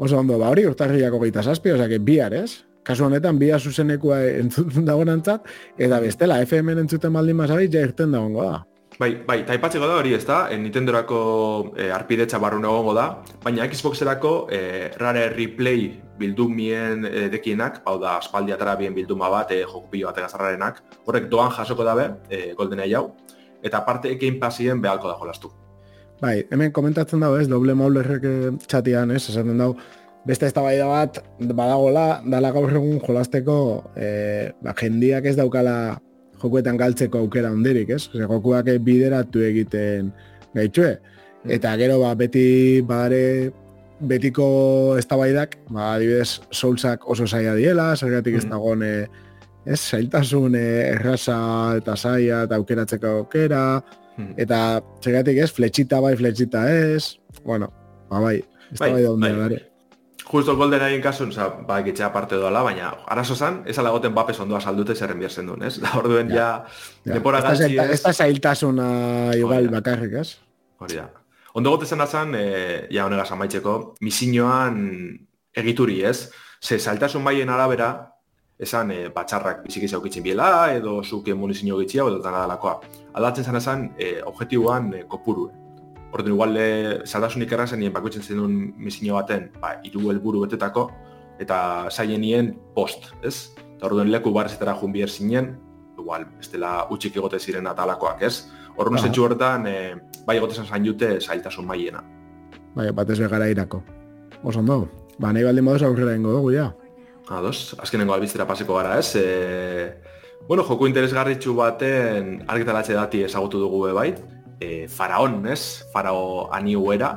[0.00, 2.64] Oso ondo, ba hori urtarriako gaita zazpi, ozak, bihar, ez?
[2.84, 8.44] Kasu honetan bia zuzenekua entzuten dagoenantzat eta bestela FM entzuten baldin masabi ja irten dagoengo
[8.44, 8.62] da.
[8.94, 11.20] Bai, bai, taipatzeko da hori ez da, en Nintendorako
[11.74, 13.08] e, arpidetza barrun egongo da,
[13.42, 14.60] baina Xboxerako e,
[15.00, 15.88] rare replay
[16.20, 20.78] bildumien e, dekienak, hau da, aspaldi atara bien bilduma bat, e, joku pilo bat egazarrarenak,
[21.08, 23.08] horrek doan jasoko dabe, e, golden jau,
[23.66, 25.50] eta parte Game Passien behalko da jolastu.
[26.22, 28.30] Bai, hemen komentatzen dago ez, doble maulerrek
[28.68, 29.74] txatian ez, esaten dago,
[30.24, 31.20] beste eztabaida bat
[31.52, 33.56] badagola dala gaur egun jolasteko
[33.96, 35.98] e, ba, jendiak ez daukala
[36.40, 38.08] jokuetan galtzeko aukera hondirik, ez?
[38.12, 40.12] Ze jokuak bideratu egiten
[40.54, 40.94] gaitxue.
[41.44, 41.52] Mm.
[41.58, 42.46] Eta gero ba, beti
[42.86, 43.52] badare
[44.04, 44.46] betiko
[44.98, 48.52] eztabaidak, ba adibidez Soulsak oso saia diela, zergatik ez mm.
[48.52, 48.94] dagoen e,
[49.64, 50.64] ez zailtasun e,
[50.94, 51.36] errasa
[51.78, 53.66] eta saia eta aukeratzeko aukera
[54.16, 54.34] mm.
[54.44, 54.58] eta
[55.04, 57.14] zergatik ez fletxita bai fletxita ez.
[57.44, 57.70] Bueno,
[58.10, 58.40] ba bai,
[58.72, 59.62] eztabaida bai, bai.
[60.34, 64.34] Justo Golden Age kasun, oza, ba, egitxea parte doala, baina arazo zan, ez alagoten bapes
[64.42, 65.76] ondoa saldute zerren bierzen duen, ez?
[65.78, 66.48] Da orduen ja,
[67.04, 68.00] ja, depora galtzi, ez?
[68.02, 68.88] Da zailtasuna
[69.38, 70.40] igual bakarrik, ez?
[70.82, 71.06] Hori da.
[71.54, 72.48] Ondo gote zen azan, e,
[72.90, 74.82] ja, honegaz amaitzeko, misinoan
[75.54, 76.32] egituri, ez?
[76.58, 77.92] Ze zailtasun baien arabera,
[78.58, 82.80] esan e, batxarrak biziki zaukitzen biela, edo zuke munizio gitzia, edo dana dalakoa.
[83.14, 85.52] Aldatzen zen azan, e, objektiboan e, kopuru,
[86.14, 86.66] Ordu igual le
[87.06, 90.84] saldasunik errazen nien bakoitzen zen duen misio baten, ba, iru helburu betetako,
[91.42, 93.50] eta saien nien post, ez?
[93.74, 95.56] Eta orduen leku barrezetara jun bier zinen,
[95.98, 98.46] igual, ez dela utxik egote ziren atalakoak, ez?
[98.76, 99.74] Orduan zentsu horretan, e,
[100.26, 102.04] bai egote zen zain jute zailtasun maiena.
[102.76, 103.82] Bai, bat ez begara irako.
[104.44, 104.84] Oso ondo,
[105.18, 106.68] ba, nahi baldin moduz aurrera ingo dugu, ja.
[107.34, 109.16] Ados, azkenengo albiztera paseko gara, ez?
[109.18, 109.98] E,
[110.46, 114.12] bueno, joku interesgarritxu baten argitalatxe dati ezagutu dugu bai,
[114.60, 115.84] e, faraon, ez?
[115.92, 117.14] Farao aniuera,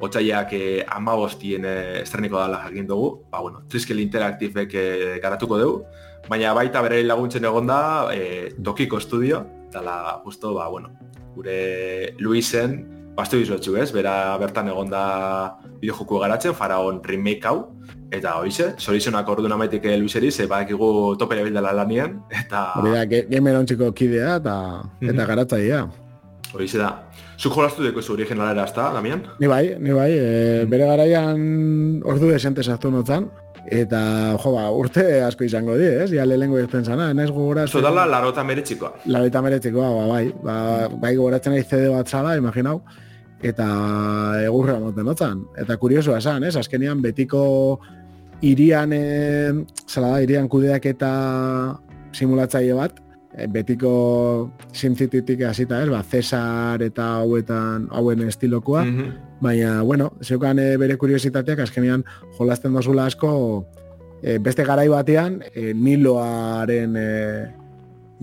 [0.00, 5.84] Otsaiak e, amabostien e, estreniko dala jakin dugu, ba, bueno, Triskel Interactive e, garatuko dugu,
[6.28, 7.80] baina baita bere laguntzen egon da
[8.12, 10.92] e, Tokiko Studio, dala justo, ba, bueno,
[11.34, 12.82] gure Luisen,
[13.16, 17.70] bastu bizotxu ez, bera bertan egon da bideojoku garatzen, Faraon remake hau,
[18.12, 22.72] eta hoize, sorizonak ordu namaitik Luiseri, ze badakigu topera bildela lanian, eta...
[22.82, 24.58] Hori da, gamer ontsiko kidea, eta,
[25.00, 25.26] eta -hmm.
[25.26, 25.86] garatzaia.
[26.56, 26.90] Hori da.
[27.36, 29.26] Zuk jolastu deko zu originalera, ez da, Damian?
[29.40, 30.08] Ni bai, ni bai.
[30.16, 31.42] E, bere garaian
[32.08, 33.28] ordu desente sartu notzan.
[33.66, 34.00] Eta,
[34.40, 36.08] jo, ba, urte asko izango di, ez?
[36.14, 37.66] Ja lehengo irten zana, naiz gogora...
[37.68, 38.92] Zo dala, larota meretxikoa.
[39.12, 40.24] Larota meretxikoa, ba, bai.
[40.46, 40.56] Ba,
[41.02, 42.78] bai gogoratzen nahi CD bat zala, imaginau.
[43.44, 43.66] Eta
[44.46, 45.44] egurra moten notzan.
[45.60, 46.54] Eta kurioso esan, ez?
[46.56, 47.42] Azkenian betiko
[48.40, 49.02] irian, e,
[49.84, 51.10] zela da, irian kudeak eta
[52.16, 53.05] simulatzaile bat, Eh,
[53.52, 60.78] betiko simcititik hasita ez, ba, Cesar eta hauetan, hauen estilokoa, mm baina, bueno, zeukan e,
[60.80, 62.06] bere kuriositateak, azkenean
[62.38, 63.66] jolasten dozula asko,
[64.22, 67.10] e, beste garai batean, e, Niloaren, e,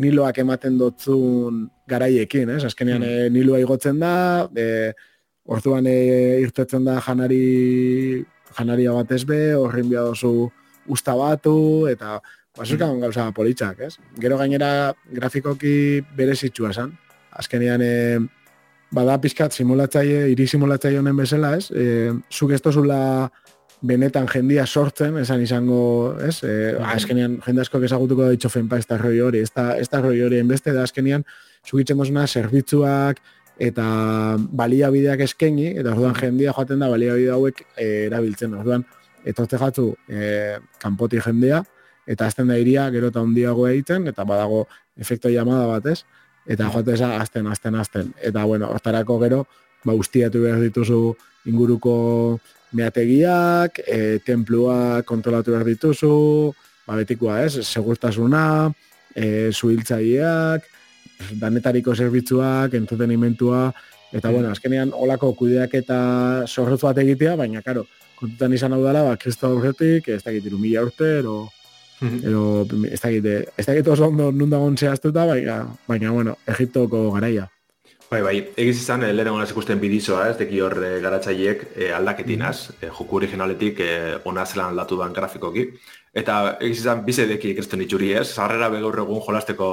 [0.02, 4.16] Niloak ematen dotzun garaiekin, ez, azkenean mm Niloa igotzen da,
[4.58, 4.90] e,
[5.46, 5.98] orduan e,
[6.42, 8.26] irtetzen da janari,
[8.58, 10.50] janaria bat ezbe, horrin bia dozu
[10.90, 12.18] usta batu, eta
[12.58, 13.00] Basuka mm.
[13.02, 13.96] gauza politzak, ez?
[14.22, 16.92] Gero gainera grafikoki bere zitsua esan.
[17.34, 18.20] Azkenean, e,
[18.94, 21.72] bada pizkat simulatzaile, iri simulatzaile honen bezala, ez?
[21.74, 23.00] E, zuk ez tozula
[23.84, 25.82] benetan jendia sortzen, esan izango,
[26.22, 26.44] ez?
[26.46, 26.94] E, mm.
[26.94, 29.50] Azkenean, jende asko ezagutuko da itxofen pa, ez da roi hori, ez
[29.90, 31.26] da roi hori, enbeste da azkenean,
[31.66, 33.26] zuk itzen dozuna, zerbitzuak,
[33.58, 33.84] eta
[34.62, 38.86] baliabideak eskeni, eta orduan jendia joaten da baliabide hauek e, erabiltzen, orduan,
[39.26, 41.64] etorte jatu e, kanpoti jendea,
[42.08, 44.66] eta azten da iria gero eta handiago egiten, eta badago
[45.00, 46.04] efekto llamada batez,
[46.46, 48.14] eta joate eza azten, azten, azten.
[48.22, 49.46] Eta, bueno, hortarako gero,
[49.84, 51.16] ba, ustiatu behar dituzu
[51.50, 52.40] inguruko
[52.74, 56.54] meategiak, e, templua kontrolatu behar dituzu,
[56.88, 58.72] ba, betikoa ez, segurtasuna,
[59.16, 60.68] e, zuhiltzaileak,
[61.40, 63.70] danetariko zerbitzuak, entretenimentua,
[64.14, 65.98] eta bueno, azkenean olako kudeak eta
[66.48, 67.86] zorrotz bat egitea, baina, karo,
[68.20, 71.48] kontutan izan hau dela, ba, kristo horretik, ez dakit, mila urte, ero,
[72.24, 73.26] ero, ez dakit,
[73.58, 77.50] ez dakit oso ondo nundagon zehaztuta, baina, baina, bueno, Egiptoko garaia.
[78.14, 82.58] Bai, bai, egiz izan, e, lehen ikusten bidizoa, ez deki hor e, garatzaileek e, aldaketinaz,
[82.80, 83.94] e, joku originaletik e,
[84.30, 85.64] ona zelan aldatu dan grafikoki.
[86.14, 89.70] Eta egiz izan, bize deki ikesten itxuri ez, zarrera begaur egun jolasteko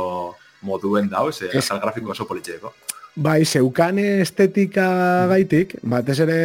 [0.64, 2.72] moduen dau, ez, ez grafiko oso politxeko.
[3.20, 4.87] Bai, zeukane estetika
[5.28, 6.41] gaitik, batez ere,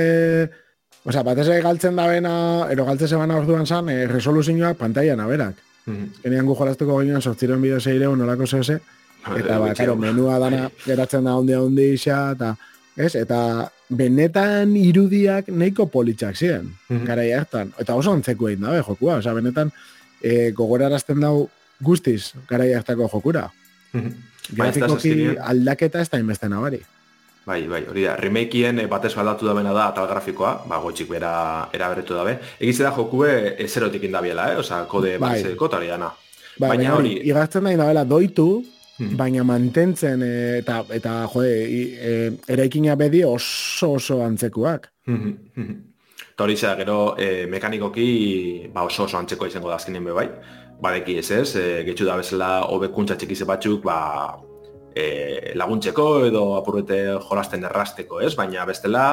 [1.06, 2.36] oza, batez ere galtzen da bena,
[2.74, 5.64] ero galtzen zebana orduan zan, e, resoluzioak pantaian aberak.
[5.86, 6.46] Mm -hmm.
[6.46, 8.80] Gu jolasteko gainean, sortziren bideo zeire, nolako zehose,
[9.38, 12.56] eta ba, karo, menua dana geratzen da ondia ondi isa, eta,
[12.98, 17.38] ez, eta benetan irudiak nahiko politxak ziren, mm -hmm.
[17.38, 17.74] hartan.
[17.80, 19.72] Eta oso antzeko egin dabe jokua, oza, benetan
[20.22, 21.50] e, gogorarazten dau
[21.82, 23.52] guztiz garai hartako jokura.
[23.94, 24.14] Mm -hmm.
[24.56, 26.82] Grafikoki aldaketa ez da inbesten abari.
[27.46, 31.10] Bai, bai, hori da, remakeen eh, batez baldatu da bena da atal grafikoa, ba, gotxik
[31.12, 31.34] bera
[31.74, 32.39] eraberetu dabe.
[32.60, 34.62] Egize da jokue ezerotik indabiela, eh?
[34.64, 35.36] Osa, kode bai.
[35.36, 36.10] batzeko eta hori dana.
[36.58, 38.64] Bai, Baina hori, igazten da indabela doitu,
[38.96, 39.18] Hmm.
[39.20, 44.88] baina mantentzen e, eta eta jo e, eraikina bedi oso oso antzekuak.
[45.10, 45.74] Hmm, hmm,
[46.38, 50.30] ta hori gero e, mekanikoki ba oso oso antzeko izango da azkenen bai.
[50.82, 54.39] Badeki ez ez, e, getxu da bezala hobekuntza txikize batzuk ba
[54.96, 58.34] e, laguntzeko edo apurrete jolasten errasteko, ez?
[58.39, 59.06] Baina bestela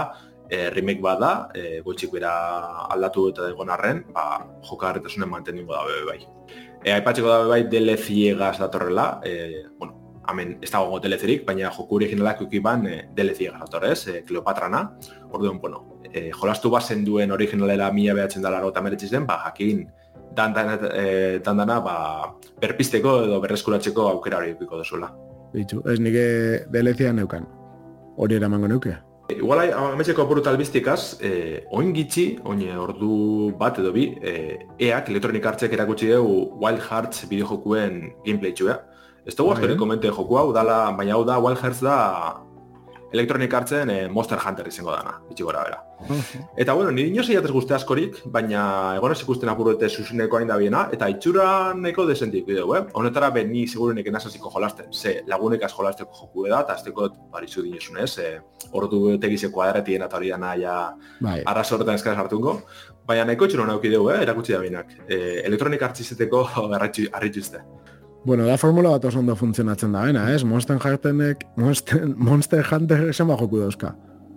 [0.49, 2.35] e, remake bada, e, gutxik bera
[2.93, 4.26] aldatu eta egon arren, ba,
[4.68, 6.20] jokarretasunen manteningo da bebe bai.
[6.83, 9.99] E, aipatzeko da bai DLC egaz datorrela, e, bueno,
[10.30, 14.85] hamen ez dago DLC-erik, baina joku originalak ukiban e, DLC egaz datorrez, e, Kleopatrana.
[15.33, 19.87] Orduan, bueno, e, jolastu bazen duen originalera mila behatzen dara eta meretziz den, ba, jakin
[20.37, 21.97] dan, dan, e, dan dana, ba,
[22.61, 25.11] berpisteko edo berreskuratzeko aukera hori ukiko dezuela.
[25.53, 27.44] Bitu, ez nike DLC-a neukan.
[28.16, 28.94] Hori eramango neuke.
[29.32, 35.46] Igual ametseko apurut albiztikaz, eh, oin gitxi, oin ordu bat edo bi, eh, eak, Electronic
[35.46, 38.80] Artsek erakutsi dugu Wild Hearts bideojokuen gameplay txua.
[39.26, 41.96] Ez dugu askorik komente joku hau, dala, baina hau da, Wild Hearts da
[43.12, 45.80] Electronic Artsen e, Monster Hunter izango dana, bitxi gora bera.
[46.56, 48.62] Eta bueno, nire inoz eiatez guzti askorik, baina
[48.96, 51.46] egon ez ikusten apurrete zuzeneko hain da biena, eta itxura
[51.78, 52.82] neko desentik bideo, eh?
[52.98, 57.62] Honetara ben ni segurenek enazaziko jolasten, ze lagunek az jolasteko joku da, eta azteko barizu
[57.68, 58.32] dinesun ez, e,
[58.72, 60.76] ordu tegizeko adarretien eta hori dana ja
[61.20, 61.42] bai.
[61.44, 62.62] arrasorretan eskara hartungo.
[63.06, 64.22] Baina nahiko itxura nauk ideu, eh?
[64.22, 64.96] erakutsi da bienak.
[65.06, 67.62] E, Electronic Arts izeteko arritxuzte.
[68.25, 70.45] Bueno, da formula bat oso ondo funtzionatzen da, bena, ez?
[70.45, 73.97] Monster Hunterik, Monster, Monster Hunter esan bajo dauzka.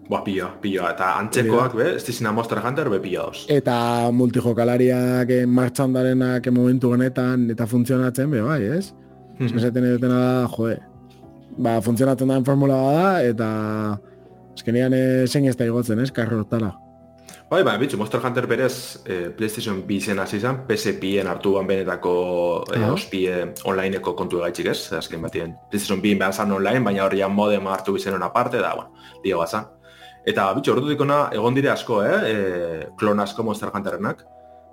[0.10, 3.46] Ba, pio, pio, eta antzekoak, be, ez dizina Monster Hunter, be, pio dauz.
[3.50, 8.94] Eta multijokalariak eh, martxan darenak momentu honetan eta funtzionatzen, be, bai, ez?
[9.38, 9.58] Mm -hmm.
[9.58, 10.80] Esaten edetena da, joe,
[11.58, 13.50] ba, funtzionatzen da formula da, eta
[14.56, 16.12] eskenean eh, zein ez da igotzen, ez?
[16.12, 16.46] Karro
[17.46, 22.66] Bai, bai, bitxu, Monster Hunter berez eh, PlayStation 2 zen hasi zen, PSP-en hartu benetako
[22.74, 22.94] eh, uh -huh.
[22.94, 25.56] ospie onlineko kontu egaitxik ez, azken batien.
[25.70, 28.92] PlayStation 2 behar zan online, baina horrian modem hartu bizen hona parte, da, bueno,
[29.24, 29.72] dio bat
[30.26, 34.26] Eta, bitxu, ordu dikona, egon dire asko, eh, eh klon asko Monster Hunterenak,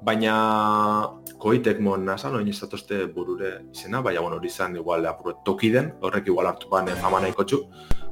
[0.02, 5.70] baina koitek mon nazan, oin izatoste burure izena, baina, bueno, hori zen igual apurret toki
[5.70, 7.60] den, horrek igual hartu ban eh, fama nahiko txu.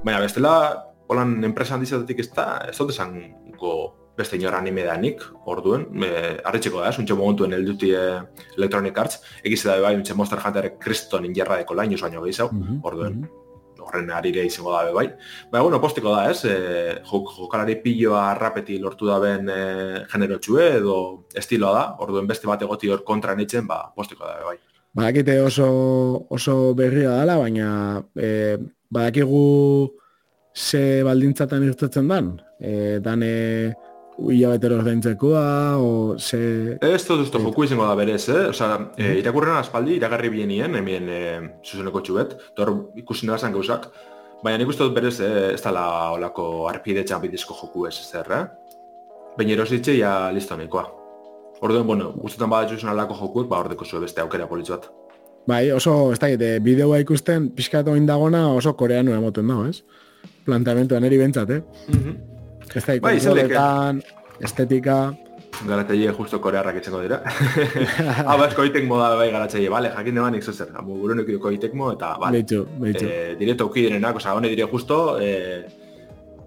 [0.05, 3.17] Baina, bestela, holan enpresa handizatetik ez da, ez dut esan
[4.21, 6.13] beste inor anime da nik, orduen, e,
[6.47, 8.07] arretxeko da, zuntxe momentuen elduti e,
[8.59, 12.63] Electronic Arts, egiz da bai, untxe Monster Hunter kriston injerra deko lain, baino gehiago, mm
[12.63, 12.81] -hmm.
[12.83, 13.85] orduen, mm -hmm.
[13.87, 15.07] horren arire izango da bai.
[15.51, 20.39] Baina, bueno, postiko da, ez, e, jok, jokalari pilloa rapeti lortu da ben e, genero
[20.39, 20.97] txue, edo
[21.35, 24.59] estiloa da, orduen beste bat egoti hor kontra nitzen, ba, postiko da bai.
[24.93, 25.67] Badakite oso,
[26.31, 28.59] oso berria dala, baina e,
[28.91, 29.91] badakigu
[30.55, 32.41] ze baldintzatan irtetzen dan.
[32.59, 33.23] E, dan,
[34.21, 36.77] e, Uia betero ordaintzekoa, o se...
[36.81, 38.49] Ez dut usto joku izango da berez, eh?
[38.51, 41.21] Osa, e, irakurren aspaldi, iragarri bienien, hemen e,
[41.65, 43.89] zuzeneko txubet, tor ikusi nara zan gauzak,
[44.45, 45.85] baina nik uste dut berez, eh, ez dala
[46.17, 48.45] olako arpide txapidizko joku ez zer, eh?
[49.39, 50.87] Baina erositxe, ja listo nekoa.
[51.61, 54.91] Orduen, bueno, guztetan bada juzen alako jokuek, ba, ordeko zuen beste aukera politzu bat.
[55.49, 56.29] Bai, oso, ez da,
[56.61, 59.81] bideoa ikusten, pixkatu indagona oso koreanu emoten da, ez?
[60.45, 61.63] Plantamentuan eri bentsat, eh?
[61.89, 62.40] Mm
[62.75, 64.01] Ez da, bai, kontroletan,
[64.41, 65.01] estetika...
[65.67, 67.19] Garatzaile justo korearrak etxengo dira.
[67.27, 70.71] Hau, ah, esko itek moda bai garatzaile, bale, jakin deman nik zozer.
[70.77, 72.39] Hamu burunek idoko itekmo eta, bale.
[72.39, 73.05] Beitu, beitu.
[73.05, 75.67] Eh, direkto uki direnak, oza, hone dire justo, eh,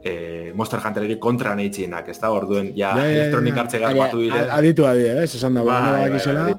[0.04, 3.84] eh, Monster Hunter eri kontra nahi txienak, ez da, orduen, ja, ja, ja elektronik hartze
[3.84, 4.48] gara batu dire.
[4.58, 6.56] Aditu adi, eh, esan da, bai, bai, bai,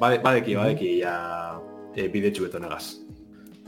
[0.00, 1.14] bai, badeki, badeki, ja,
[1.94, 2.84] eh, bide txubeto negaz.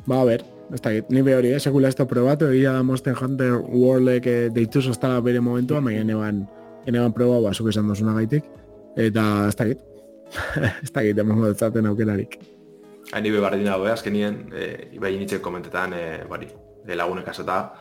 [0.09, 2.83] Ba, a ber, ez da, ni be hori, eh, sekula ez da probatu, egia da
[2.83, 6.45] Monster Hunter Worldek eh, deitu zoztala bere momentua, baina eneban,
[6.87, 8.49] eneban proba, ba, zuk esan dozuna gaitik,
[8.97, 9.69] eta ez da,
[10.83, 12.39] ez da, eman modetzaten aukerarik.
[13.13, 16.49] Hain ibe barri azkenien, e, ibai initzen komentetan, e, bari,
[16.87, 17.75] de lagunek azota,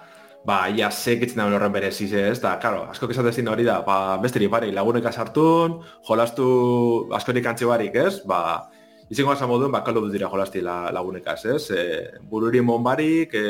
[0.46, 4.18] ba, ia sekitzen da horren bere zize ez, da, karo, asko kezatezin hori da, ba,
[4.22, 8.70] besteri, bari, lagunek azartun, jolastu askorik antxe barik, ez, ba,
[9.12, 11.64] Izengo asa moduen, ba, kaldo dira jolasti la, lagunekaz, ez?
[11.72, 11.84] E,
[12.30, 13.44] bururi monbarik, e,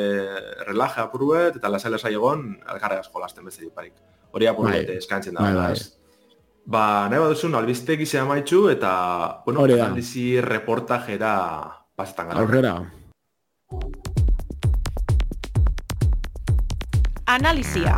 [0.66, 3.94] relaje apuruet, eta lasai lasai egon, alkarregaz jolasten bezari parik.
[4.34, 4.98] Hori apuruet bai.
[4.98, 5.76] eskantzen da, bai, bai.
[6.66, 8.92] Ba, nahi baduzun, albizte gizea maitxu, eta,
[9.46, 11.34] bueno, analizi reportajera
[11.96, 12.42] pasetan gara.
[12.42, 12.78] Aurrera.
[17.34, 17.98] Analizia.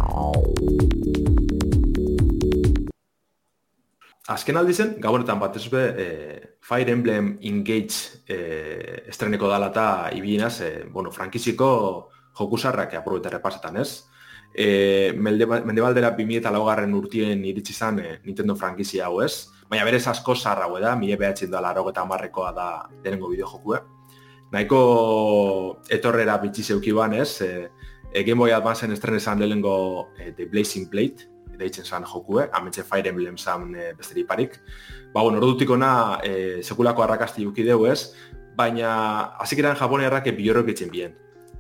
[4.27, 10.09] Azken aldi zen, gabonetan bat ez be, e, Fire Emblem Engage e, estreneko dala eta
[10.17, 14.07] ibienaz, e, bueno, frankiziko jokusarrak apurreta repasetan, ez?
[14.49, 19.51] E, mende, mende baldera 2000 eta laugarren urtien iritsi zan e, Nintendo frankizia hau, ez?
[19.69, 22.67] Baina berez asko zarra da, mire behatzen da laro eta marrekoa da
[23.03, 23.83] denengo bideo jokue.
[24.51, 27.41] Nahiko etorrera bitxi zeuki ban, ez?
[27.41, 27.69] E,
[28.11, 31.29] e, Game Boy Advance estrenezan lehenko e, The Blazing Blade,
[31.59, 34.59] deitzen zan jokue, ametxe Fire Emblem zan e, besteri parik.
[35.13, 38.13] Ba, bueno, ordutik ona e, sekulako arrakasti uki dugu ez,
[38.55, 41.15] baina hasik eran Japone errake biorrok etxen bien.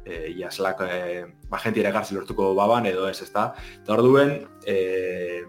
[0.05, 3.53] E, ia, zelak, e, ba, jenti ere garzi lortuko baban edo ez, ezta?
[3.81, 5.43] Eta orduen, e,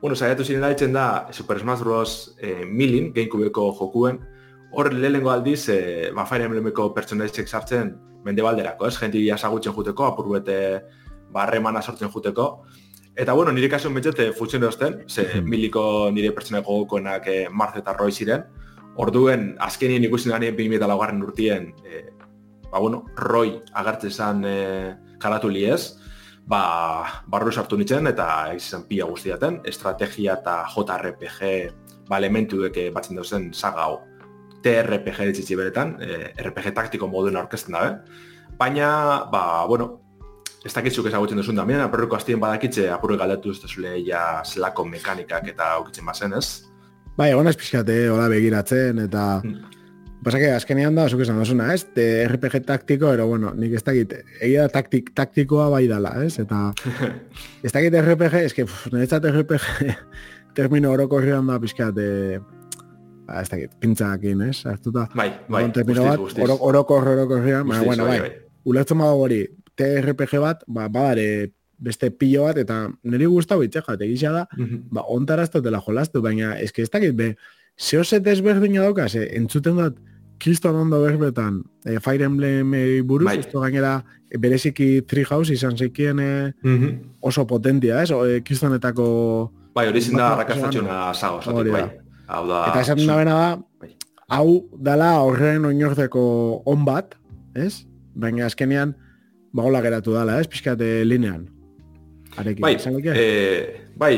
[0.00, 2.36] bueno, zaiatu ziren daitzen da Super Smash Bros.
[2.38, 4.22] E, milin, gamecube jokuen,
[4.72, 7.94] hor lehengo aldiz, e, ba, Fire Emblemeko pertsonaizek sartzen
[8.24, 8.96] mende balderako, ez?
[8.98, 10.58] Genti jasagutzen juteko, apurbete
[11.32, 12.64] barremana sortzen juteko,
[13.14, 17.76] Eta bueno, nire kasu metxete futzen dozten, ze mm miliko nire pertsona gogokoenak e, Marz
[17.76, 18.44] eta Roy ziren.
[18.96, 22.06] Orduen, azkenien ikusi gani 2000 laugarren urtien, e,
[22.70, 25.98] ba bueno, Roy agertzen zen e, karatu liez,
[26.48, 31.40] ba, barru sartu nintzen eta egizizan pila guztiaten, estrategia eta JRPG
[32.08, 34.00] ba, elementu duke batzen dauzen saga hau.
[34.62, 37.96] TRPG ditzitzi beretan, e, RPG taktiko moduen aurkezten dabe.
[38.56, 40.01] Baina, ba, bueno,
[40.62, 44.84] ez dakitzuk ezagutzen duzun da, miren aperruko hastien badakitze apurri galdetu ez zule ja zelako
[44.86, 46.62] mekanikak eta aukitzen bazen ez?
[47.16, 49.28] Bai, egon ez pixkate, hola begiratzen, eta...
[49.44, 49.78] Hmm.
[50.22, 51.82] Pasake, azkenean da, zuk esan duzuna, ez?
[51.96, 56.36] De RPG taktiko, ero, bueno, nik ez dakit, egia taktik, taktikoa bai dala, ez?
[56.38, 56.68] Eta,
[57.66, 59.96] ez dakit RPG, ez que, niretzat RPG,
[60.58, 62.06] termino orokorrian da pixkate,
[63.26, 64.60] ba, ez dakit, pintzakin, ez?
[64.70, 66.46] Artuta, bai, bai, guztiz, guztiz.
[66.54, 68.30] Orokor, orokorrian, baina, bueno, bai, bai.
[68.30, 68.38] bai.
[68.70, 69.42] Ulertzen badago hori,
[69.76, 71.50] TRPG bat, ba, badare
[71.82, 74.80] beste pilo bat, eta niri guztau itxe jate egizia da, mm -hmm.
[74.90, 77.34] ba, ontaraztu dela jolastu, baina eske ez dakit, be,
[77.78, 79.98] zehose desberdina daukaz, eh, entzuten dut,
[80.42, 83.38] kriston ondo berbetan, eh, Fire Emblem eh, buruz, bai.
[83.38, 86.98] esto gainera, eh, bereziki Treehouse izan zeikien eh, mm -hmm.
[87.20, 89.52] oso potentia, ez, eh, kristonetako...
[89.74, 91.86] Bai, hori zinda rakastatxuna sago, zatik, bai.
[92.26, 92.66] Hau da...
[92.68, 93.96] Eta esaten da bena da, bai.
[94.28, 97.14] hau dala horren oinordeko on bat,
[97.54, 97.86] ez?
[98.14, 98.94] Baina azkenean,
[99.52, 101.48] ba hola geratu dala, ez, pixkate linean.
[102.36, 102.76] Arekin, bai,
[103.12, 104.14] e, bai,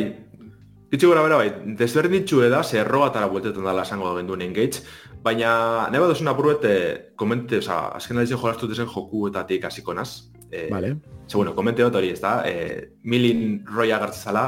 [0.94, 4.44] Itxu gora bera, bai, desberdin ditxu eda, ze erroga tara bueltetan dala esango da genduen
[4.44, 4.84] engage,
[5.24, 6.74] baina nahi bat duzuna buruete,
[7.18, 10.30] komente, oza, azken da jolastu dezen joku eta tik hasiko naz.
[10.52, 10.92] E, vale.
[11.26, 14.44] Ze, bueno, komente dut hori, ez da, e, milin roi agartzezala,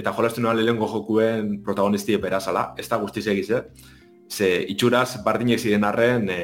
[0.00, 3.64] eta jolastu noan lehenko jokuen protagonisti epera zala, ez da guztiz egiz, eh?
[4.30, 6.40] Ze, itxuraz, bardinek ziren arren, e,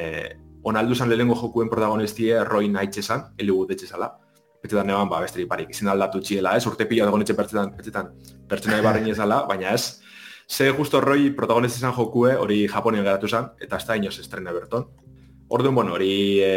[0.67, 4.11] onaldu zan lehenko jokuen protagonistie roi nahi txezan, heligu detxezala.
[4.63, 6.67] Petzetan neban, ba, besteri parik, izin aldatu txiela, ez?
[6.67, 8.13] Urte pila dago nitxe pertzetan, pertzetan,
[8.51, 10.01] pertsona barri ezala, baina ez.
[10.49, 14.89] Ze justo roi protagonista izan jokue, hori Japonian geratu zan, eta da inoz estrena berton.
[15.49, 16.11] Orduan, bueno, hori
[16.43, 16.51] e,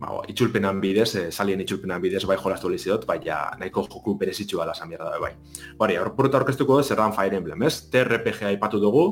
[0.00, 4.74] ba, itxulpenan bidez, e, salien itxulpenan bidez, bai jolastu lehizidot, baina nahiko joku berezitxu gala
[4.74, 5.34] zan da, bai.
[5.78, 7.76] Bari, aurpuruta orkestuko zerran Fire Emblem, ez?
[7.90, 9.06] TRPG aipatu dugu,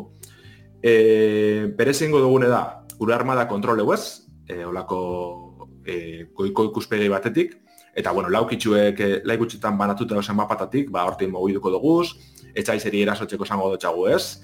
[0.83, 7.57] e, berezingo dugune da, gure armada kontrole huez, e, olako e, goiko ikuspegi batetik,
[7.99, 12.13] eta bueno, laukitxuek e, laikutxetan banatuta dozen mapatatik, ba, hortin mogiduko duguz,
[12.55, 14.39] etxaizeri erasotzeko zango dutxagu ez.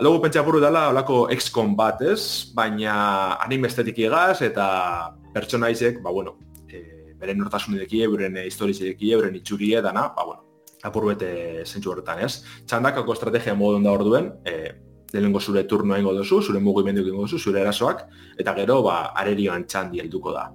[0.00, 2.94] Aldugu pentsa buru dela, olako XCOM bat ez, baina
[3.44, 4.66] anime estetik egaz, eta
[5.36, 10.40] pertsonaizek, ba, bueno, e, beren nortasunedekie, beren historizedekie, beren itxurie, dana, ba, bueno,
[10.88, 11.30] apur bete
[11.68, 12.32] zentsu horretan ez.
[12.64, 14.72] Txandakako estrategia modun da orduen, e,
[15.14, 18.04] lehenengo zure turnoa ingo duzu, zure mugimendu ingo duzu, zure erasoak,
[18.40, 20.48] eta gero, ba, arerioan txandi helduko da.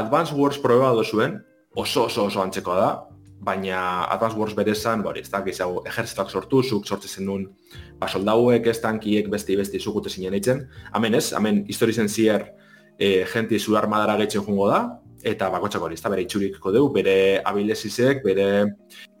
[0.00, 1.38] Advance Wars proba duzuen,
[1.74, 2.88] oso oso oso antzeko da,
[3.40, 7.44] baina Advance Wars berezan, bori, ez da, gizago, ejertzituak sortu, zuk sortzen zenun,
[7.98, 10.64] ba, soldauek, ez tankiek, besti, besti, zukute zinen eitzen.
[10.94, 12.48] Hemen ez, hemen historizen zier,
[12.98, 14.82] e, jenti zu armadara gehitzen jungo da,
[15.26, 18.48] eta bakotxako hori, bere itxuriko dugu, bere abilesizek, bere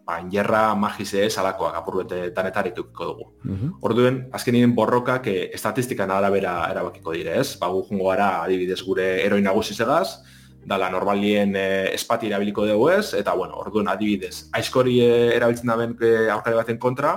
[0.08, 3.26] ba, ingerra magise salakoak apurbete danetarikiko dugu.
[3.44, 7.58] Mm Orduen, azkenien borrokak e, estatistikan arabera erabakiko dire, ez?
[7.60, 10.22] Ba, gu jungo gara, adibidez, gure eroi nagusi segaz,
[10.64, 15.92] dala normalien e, espati erabiliko dugu ez, eta, bueno, orduen, adibidez, aizkori e, erabiltzen daben
[16.00, 17.12] e, aurkari baten kontra,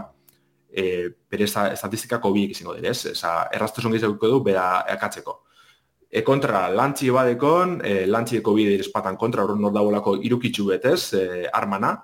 [0.68, 0.84] e,
[1.32, 3.16] bere estatistikako biek izango dire, ez?
[3.16, 5.39] Eza, erraztuzun gizauko du, bera ekatzeko.
[6.12, 11.46] E kontra, lantzi badekon, e, lantzieko bide espatan kontra, hori nor dagoelako irukitzu betez, e,
[11.56, 11.96] armana,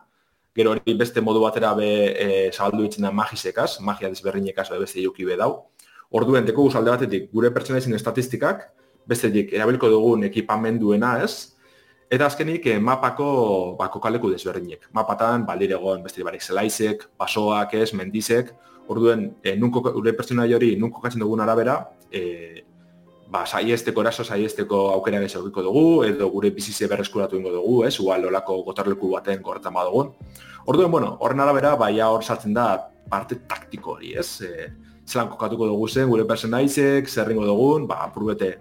[0.57, 4.99] gero hori beste modu batera be e, zabaldu ditzen da magisekaz, magia desberdinekaz be beste
[5.03, 5.51] iruki be dau.
[6.17, 8.63] Orduen, deko guzalde batetik, gure pertsonaizin estatistikak,
[9.07, 11.53] bestetik, erabilko dugun ekipamenduena ez,
[12.09, 13.27] eta azkenik e, mapako
[13.79, 14.89] bako kaleku desberdinek.
[14.97, 18.53] Mapatan, baldiregon, beste barik zelaizek, basoak ez, mendizek,
[18.87, 22.63] orduen, e, nunko, gure pertsonai hori nunko katzen dugun arabera, e,
[23.30, 27.95] ba, saiesteko eraso saiesteko aukera gehiago egiko dugu, edo gure bizize berreskuratu ingo dugu, ez,
[27.99, 30.13] igual olako gotarleku baten gorretan badugun.
[30.67, 32.67] Orduen, bueno, horren arabera, baia hor saltzen da
[33.09, 34.41] parte taktiko hori, ez?
[34.41, 34.69] E,
[35.07, 38.57] zelan kokatuko dugu zen, gure personaizek, zerringo dugun, ba, purbete,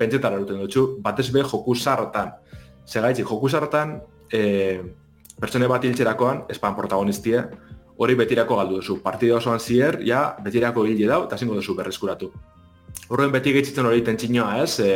[0.00, 2.34] pentsetan eruten dutxu, batez be joku zarrotan.
[2.86, 3.98] Segaitzi, joku zarrotan,
[4.32, 4.80] e,
[5.40, 7.46] pertsone bat hiltzerakoan, espan protagonistia,
[7.96, 9.00] hori betirako galdu duzu.
[9.04, 12.32] Partida osoan zier, ja, betirako hil dau, eta zingo duzu berreskuratu.
[13.06, 14.80] Horren beti gaitzitzen hori tentsinoa, ez?
[14.82, 14.94] E,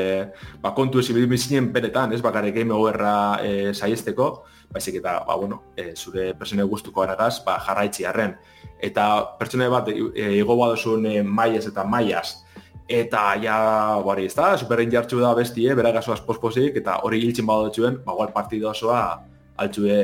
[0.63, 2.19] ba, kontu ez ibidu bizinen beretan, ez?
[2.25, 3.13] Bakarrik game overra
[3.47, 4.31] e, saiesteko,
[4.75, 8.35] baizik eta, ba, bueno, e, zure pertsone guztuko aragaz, ba, jarraitzi harren.
[8.83, 9.07] Eta
[9.39, 12.41] pertsone bat, e, igo badozun e, maiez eta maiaz,
[12.91, 13.59] eta ja,
[14.03, 18.19] bari, ez da, superrein jartxu da bestie, bera gazoaz posposik, eta hori hiltzen badotxuen, ba,
[18.19, 19.05] gual partido osoa,
[19.61, 19.99] altxue...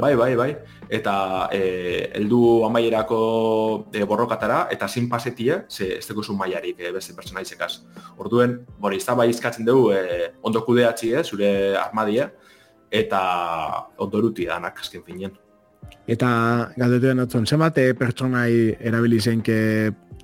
[0.00, 0.48] Bai, bai, bai.
[0.88, 1.14] Eta
[1.54, 3.20] eh, heldu amaierako
[3.92, 7.72] e, borrokatara, eta zin pasetie, ze ez dugu zuen maiarik e, beste personaizekaz.
[8.18, 12.28] Orduen, bori, ez da bai izkatzen dugu e, ondo kudeatzi, e, zure armadie,
[12.90, 13.20] eta
[13.98, 15.34] ondo eruti danak, azken finien.
[16.06, 16.28] Eta
[16.78, 19.58] galdetu den otzon, zemate pertsonai erabili zeinke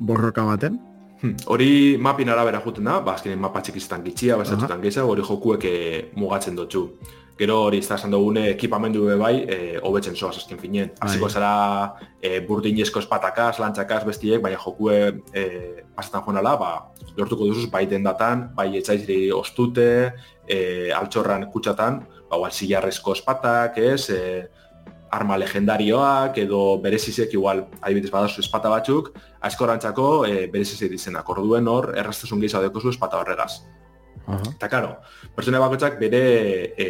[0.01, 0.79] borroka baten?
[1.23, 5.67] Hmm, hori mapin arabera juten da, ba, azkenin mapa txikizetan gitxia, basatutan uh hori jokuek
[6.19, 6.89] mugatzen dutxu.
[7.39, 10.91] Gero hori esan dugune ekipamendu be bai, e, hobetzen zoaz azken finien.
[10.99, 11.09] Bai.
[11.09, 11.53] Hasiko zara
[12.21, 14.99] e, burdinezko espatakaz, lantzakaz, bestiek, baina jokue
[15.33, 15.45] e,
[15.97, 16.73] pasatan joan ba,
[17.17, 20.13] lortuko duzuz bai dendatan, bai etzaizri ostute,
[20.47, 24.49] e, altxorran kutsatan, ba, gual, zilarrezko espatak, ez, e,
[25.13, 29.13] arma legendarioak, edo berezizek igual, adibidez badazu espata batzuk,
[29.45, 31.29] aizkorantzako e, berezizek dizenak.
[31.29, 33.63] Orduen hor, erraztasun gehiago dekozu espata horregaz.
[34.27, 34.97] Eta, karo,
[35.37, 36.23] pertsone bakoitzak bere
[36.79, 36.87] e,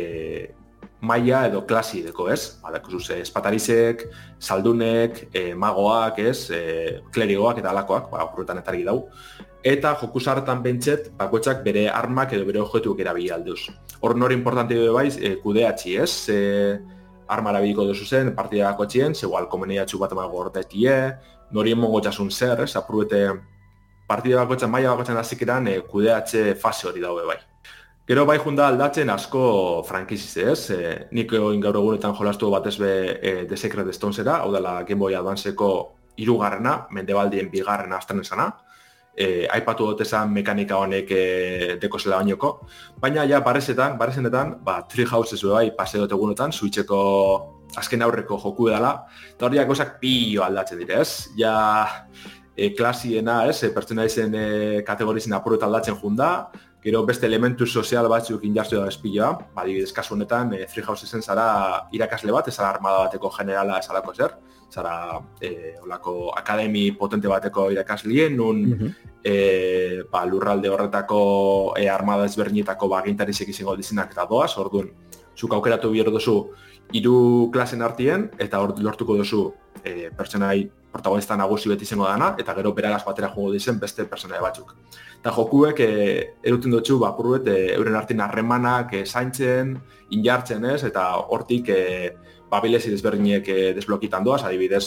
[1.03, 2.59] maila edo klasi deko, ez?
[2.62, 4.05] Badako zuz, espatarizek,
[4.39, 6.51] saldunek, e, magoak, ez?
[6.51, 6.62] E,
[7.14, 8.99] klerigoak eta alakoak, ba, horretan etargi dau.
[9.62, 13.68] Eta joku zartan bentset, bakoitzak bere armak edo bere objetuak erabili alduz.
[14.03, 16.12] Hor nori importante dut baiz, e, kudeatzi, ez?
[16.30, 16.41] E,
[17.33, 20.97] arma erabiliko duzu zen, partida dako txien, zegoal, komeniatxu bat emago horretie,
[21.55, 22.74] nori emongo txasun zer, ez?
[22.76, 23.22] Aprubete
[24.12, 27.38] partida bakotzen, maila bakotzen hasik eran, e, kudeatze fase hori daue bai.
[28.08, 29.42] Gero bai junda aldatzen asko
[29.88, 34.50] frankiziz ez, e, nik egin gaur egunetan jolastu batez be e, The Secret Stonesera, hau
[34.52, 35.70] dela Game Boy Advanceko
[36.20, 38.50] irugarrena, mendebaldien bigarrena azten esana,
[39.14, 41.24] e, aipatu dut esan mekanika honek e,
[41.80, 42.52] deko zela bainoko,
[43.00, 47.00] baina ja barezetan, barezenetan, ba, Tree Houses bai pase dut egunetan, switcheko
[47.78, 48.92] azken aurreko joku edala,
[49.32, 51.28] eta hori gauzak pio aldatzen dire, ez?
[51.38, 51.54] Ja,
[52.62, 54.46] e, klasiena, ez, e, pertsona izen e,
[54.86, 56.28] kategorizien apuruet aldatzen junda,
[56.82, 61.22] gero beste elementu sozial batzuk injartu da espilloa, badibidez kasu honetan, e, Free House izen
[61.22, 61.46] zara
[61.94, 64.36] irakasle bat, ez armada bateko generala ez alako zer,
[64.70, 64.94] zara
[65.40, 68.92] e, olako akademi potente bateko irakaslien, nun mm
[69.22, 71.18] e, ba, lurralde horretako
[71.78, 74.88] e, armada ezberdinetako bagintarizek izango dizinak eta doaz, orduan,
[75.38, 76.34] zuk aukeratu bihar duzu
[76.90, 79.44] hiru klasen artien, eta hor lortuko duzu
[79.84, 80.56] e, pertsonai
[80.93, 84.74] protagonista nagusi beti izango dana, eta gero beragaz batera jogo dizen beste personaia batzuk.
[85.20, 85.93] Eta jokuek e,
[86.45, 89.78] eruten dutxu, ba, puruet, e, euren hartin harremanak e, zaintzen,
[90.12, 91.80] injartzen ez, eta hortik e,
[92.53, 94.84] babilezi desberdinek e, desblokitan doaz, adibidez,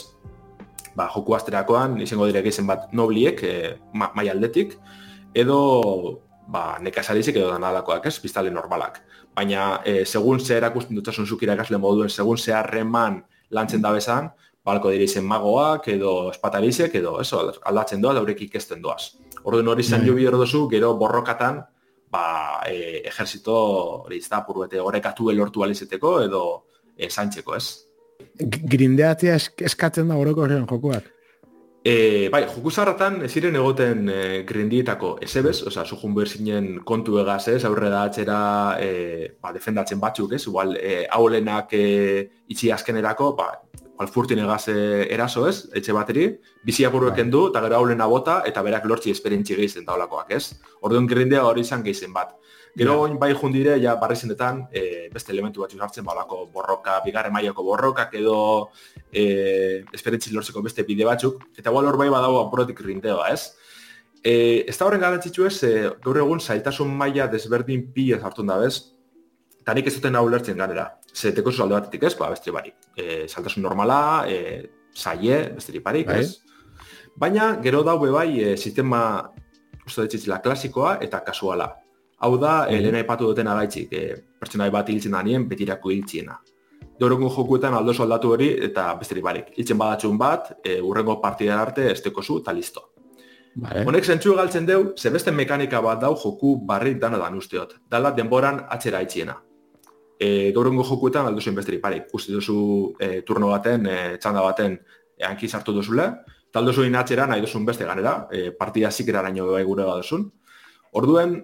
[0.96, 4.78] ba, joku asterakoan, izango direk izen bat nobliek, e, ma, mai aldetik,
[5.36, 5.60] edo
[6.48, 9.02] ba, nekasarizek edo danalakoak ez, pistale normalak.
[9.36, 14.30] Baina, e, segun ze erakusten dutasun zuk irakasle moduen, segun ze harreman lantzen da bezan,
[14.66, 19.16] balko dira izen magoak edo espatarizek edo eso, aldatzen doa da horrek ikesten doaz.
[19.44, 20.24] Orduan hori zan bai.
[20.24, 21.62] jo duzu, gero borrokatan
[22.12, 23.56] ba, e, ejerzito
[24.06, 26.46] hori ez da, purbete horrekatu elortu alizeteko edo
[26.98, 27.66] e, zaintzeko ez.
[28.76, 29.36] Grindeatzea
[29.70, 31.12] eskatzen da horreko horrean jokuak?
[31.86, 37.20] E, bai, joku zarratan ez ziren egoten e, grindietako esebez, oza, sujun behar zinen kontu
[37.22, 38.38] egaz, ez, aurre da atxera
[38.82, 38.88] e,
[39.38, 41.84] ba, defendatzen batzuk, ez, igual, e, haulenak e,
[42.50, 43.52] itxi azkenerako, ba,
[43.96, 46.28] igual furtin egaz e, eraso, ez, etxe bateri,
[46.68, 47.32] bizi apurrueken bai.
[47.32, 50.60] du, eta gero haulena bota, eta berak lortzi esperientzi gehizen daulakoak, ez.
[50.82, 52.36] Orduan grindea hori izan gehizen bat.
[52.76, 57.32] Gero oin bai jundire, ja, barri zindetan, e, beste elementu bat hartzen balako borroka, bigarre
[57.32, 58.72] mailako borrokak edo
[59.14, 63.56] e, esperentzi lortzeko beste bide batzuk, eta gual hor bai badago apuratik rindeoa, ez?
[64.26, 65.72] E, ez da horren garantzitzu ez, e,
[66.04, 68.95] gaur egun zailtasun maila desberdin pila hartun da, bez?
[69.66, 70.84] Eta nik ez duten hau lertzen ganera.
[71.10, 72.76] Zeteko alde batetik ez, ba, beste barik.
[72.94, 76.20] E, zailtasun normala, e, zaie, beste barik, bai.
[76.22, 76.36] ez?
[77.18, 79.00] Baina, gero daube bai, e, sistema,
[79.88, 81.72] uste ditzitzila, klasikoa eta kasuala.
[82.20, 82.82] Hau da, mm -hmm.
[82.82, 86.38] lehena ipatu duten agaitzik, e, pertsonai bat hiltzen da nien, betirako hiltziena.
[87.00, 89.46] Dorokun jokuetan aldo soldatu hori eta besterik barik.
[89.58, 92.92] Hiltzen badatxun bat, e, urrengo partida arte esteko zu eta listo.
[93.56, 93.84] Vale.
[93.88, 97.76] Honek zentsu galtzen deu, ze beste mekanika bat dau joku barri dana dan usteot.
[97.90, 99.42] Dala denboran atxera itxiena.
[100.20, 102.08] E, Dorokun jokuetan aldo zuen besterik barik.
[102.14, 102.58] Uste duzu
[103.00, 104.78] e, turno baten, e, txanda baten,
[105.18, 106.08] e, hanki sartu duzule,
[106.56, 110.30] taldo zuen atxera nahi duzun beste ganera, e, partida zikera araño bai gure baduzun.
[110.96, 111.42] Orduen,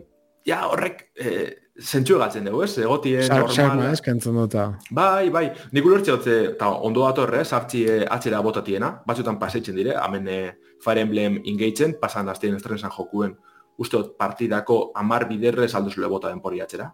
[0.48, 1.34] ja, horrek e,
[1.82, 2.72] zentsu egatzen dugu, ez?
[2.80, 3.54] Egotien normal.
[3.56, 4.56] Sarma, ez, kentzen dut.
[4.96, 5.46] Bai, bai.
[5.76, 10.42] Nik ulertze dut, eta ondo datorre, sartzi e, atxera botatiena, batzutan paseitzen dire, hemen e,
[10.82, 13.36] Fire Emblem ingeitzen, pasan aztien estrenesan jokuen,
[13.82, 16.92] uste dut partidako amar biderrez alduzule bota denpori atxera.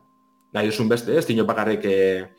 [0.56, 1.26] Nahi duzun beste, ez?
[1.28, 1.98] Tino bakarrik e,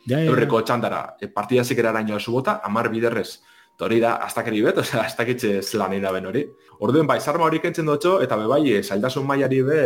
[0.08, 3.40] ja, ja, eurreko txandara, e, partida zikera araño zu bota, amar biderrez.
[3.80, 6.46] Hori da, astakeri bet, osea, astakitxe zelan ben hori.
[6.80, 9.82] Orduen, bai, sarma hori kentzen dutxo, eta be, bai, e, zaildasun mailari be,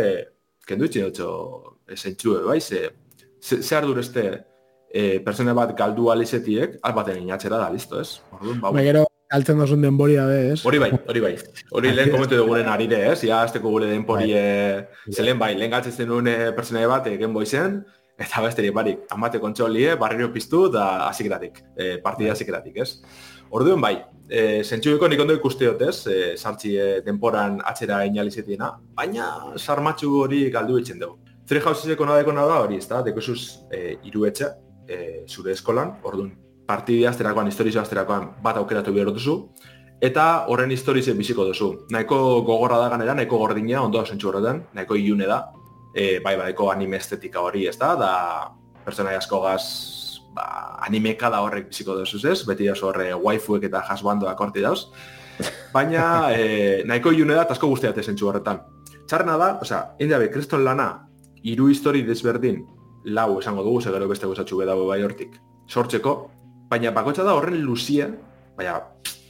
[0.65, 2.89] kendu itxin dutxo esentxue, bai, ze,
[3.41, 4.45] ze, ze ardur este
[4.89, 8.21] e, persona bat galdu alizetiek, albaten inatxera da, listo, ez?
[8.31, 9.03] Orduan, ba, bai, gero,
[9.33, 10.61] altzen dozun denbori da, ez?
[10.65, 11.33] Hori bai, hori bai.
[11.73, 13.19] Hori lehen komentu dugunen arire, ez?
[13.27, 14.39] Ja, azteko gure denbori, bai.
[14.39, 17.83] e, zelen bai, lehen galtzen duen persona bat, egen boizen,
[18.17, 22.35] eta besteri barik, amate kontxolie, barrio piztu, da azikeratik, e, partida bai.
[22.37, 22.89] azikeratik, ez?
[23.53, 23.95] Orduan bai,
[24.29, 30.13] e, zentxubiko nik ondo ikuste dut ez, e, sartzi e, denporan atxera inalizetiena, baina sarmatxu
[30.23, 31.19] hori galdu etxen dugu.
[31.47, 34.53] Zure jauzizeko nadeko nada hori, ez da, deko zuz e, iru etxe,
[34.87, 34.97] e,
[35.27, 36.31] zure eskolan, orduan,
[36.67, 39.39] partidi azterakoan, historizo azterakoan bat aukeratu behar duzu,
[40.03, 41.73] eta horren historize biziko duzu.
[41.91, 45.43] Nahiko gogorra da ganera, nahiko gordina, ondo zentxu horretan, nahiko ilune da,
[45.93, 48.13] e, bai, bai, anime estetika hori, ez da, da,
[48.83, 49.63] pertsonai asko gaz
[50.33, 54.87] ba, animeka da horrek biziko duzuz ez, beti oso horre waifuek eta jasbandoak horti dauz.
[55.73, 58.61] Baina e, nahiko iune da, asko guztiate zentsu horretan.
[59.07, 61.07] Txarna da, osea, india be, kreston lana,
[61.43, 62.63] hiru histori desberdin,
[63.05, 65.35] lau esango dugu, segero beste gozatxu bedago bai hortik,
[65.67, 66.15] sortzeko,
[66.71, 68.07] baina bakotxa da horren luzia,
[68.57, 68.79] baina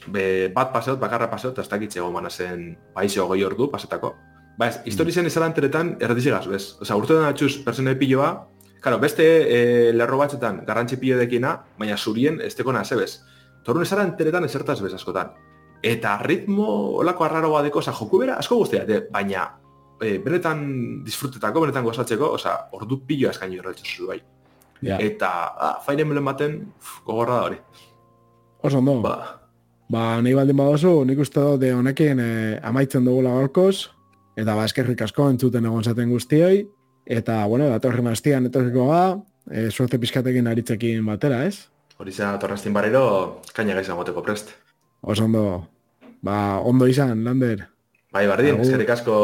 [0.06, 4.14] be, bat paseot, bakarra paseot, ez dakitxe gomana zen paizio goi ordu pasetako.
[4.58, 6.76] Ba ez, histori zen ezalanteretan erretizigaz, bez?
[6.80, 8.32] Osa, urte den atxuz, persona epilloa,
[8.84, 13.14] Claro, beste e, lerro batzuetan garrantzi pilo dekina, baina zurien ez teko nazebez.
[13.64, 15.30] Torun esara enteretan esertaz bez askotan.
[15.80, 16.66] Eta ritmo
[17.00, 18.84] olako arraro badeko, oza, joku bera asko guztia,
[19.14, 19.46] baina
[19.96, 20.60] e, benetan
[21.06, 24.18] disfrutetako, benetan gozatzeko, oza, ordu pilo eskaini horretzu zu bai.
[24.82, 25.00] Yeah.
[25.00, 26.60] Eta, ah, fain emelen baten,
[27.06, 27.60] gogorra da hori.
[28.68, 28.98] Oso ondo.
[29.08, 29.16] Ba.
[29.88, 33.78] Ba, nahi baldin badozu, nik uste dut honekin eh, amaitzen dugu lagorkoz,
[34.36, 36.64] eta ba, eskerrik asko entzuten egon zaten guztioi,
[37.04, 39.02] Eta, bueno, datorren hastian etorriko ga,
[39.50, 41.68] e, suerte pizkatekin aritzekin batera, ez?
[42.00, 44.54] Hori zen, datorren hastin barriro, kaina gaizan goteko prest.
[45.02, 45.44] Oso ondo,
[46.24, 47.66] ba, ondo izan, Lander.
[48.14, 49.16] Bai, bardin, eskerrik asko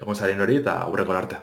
[0.00, 1.40] egon zaren hori eta aurreko arte.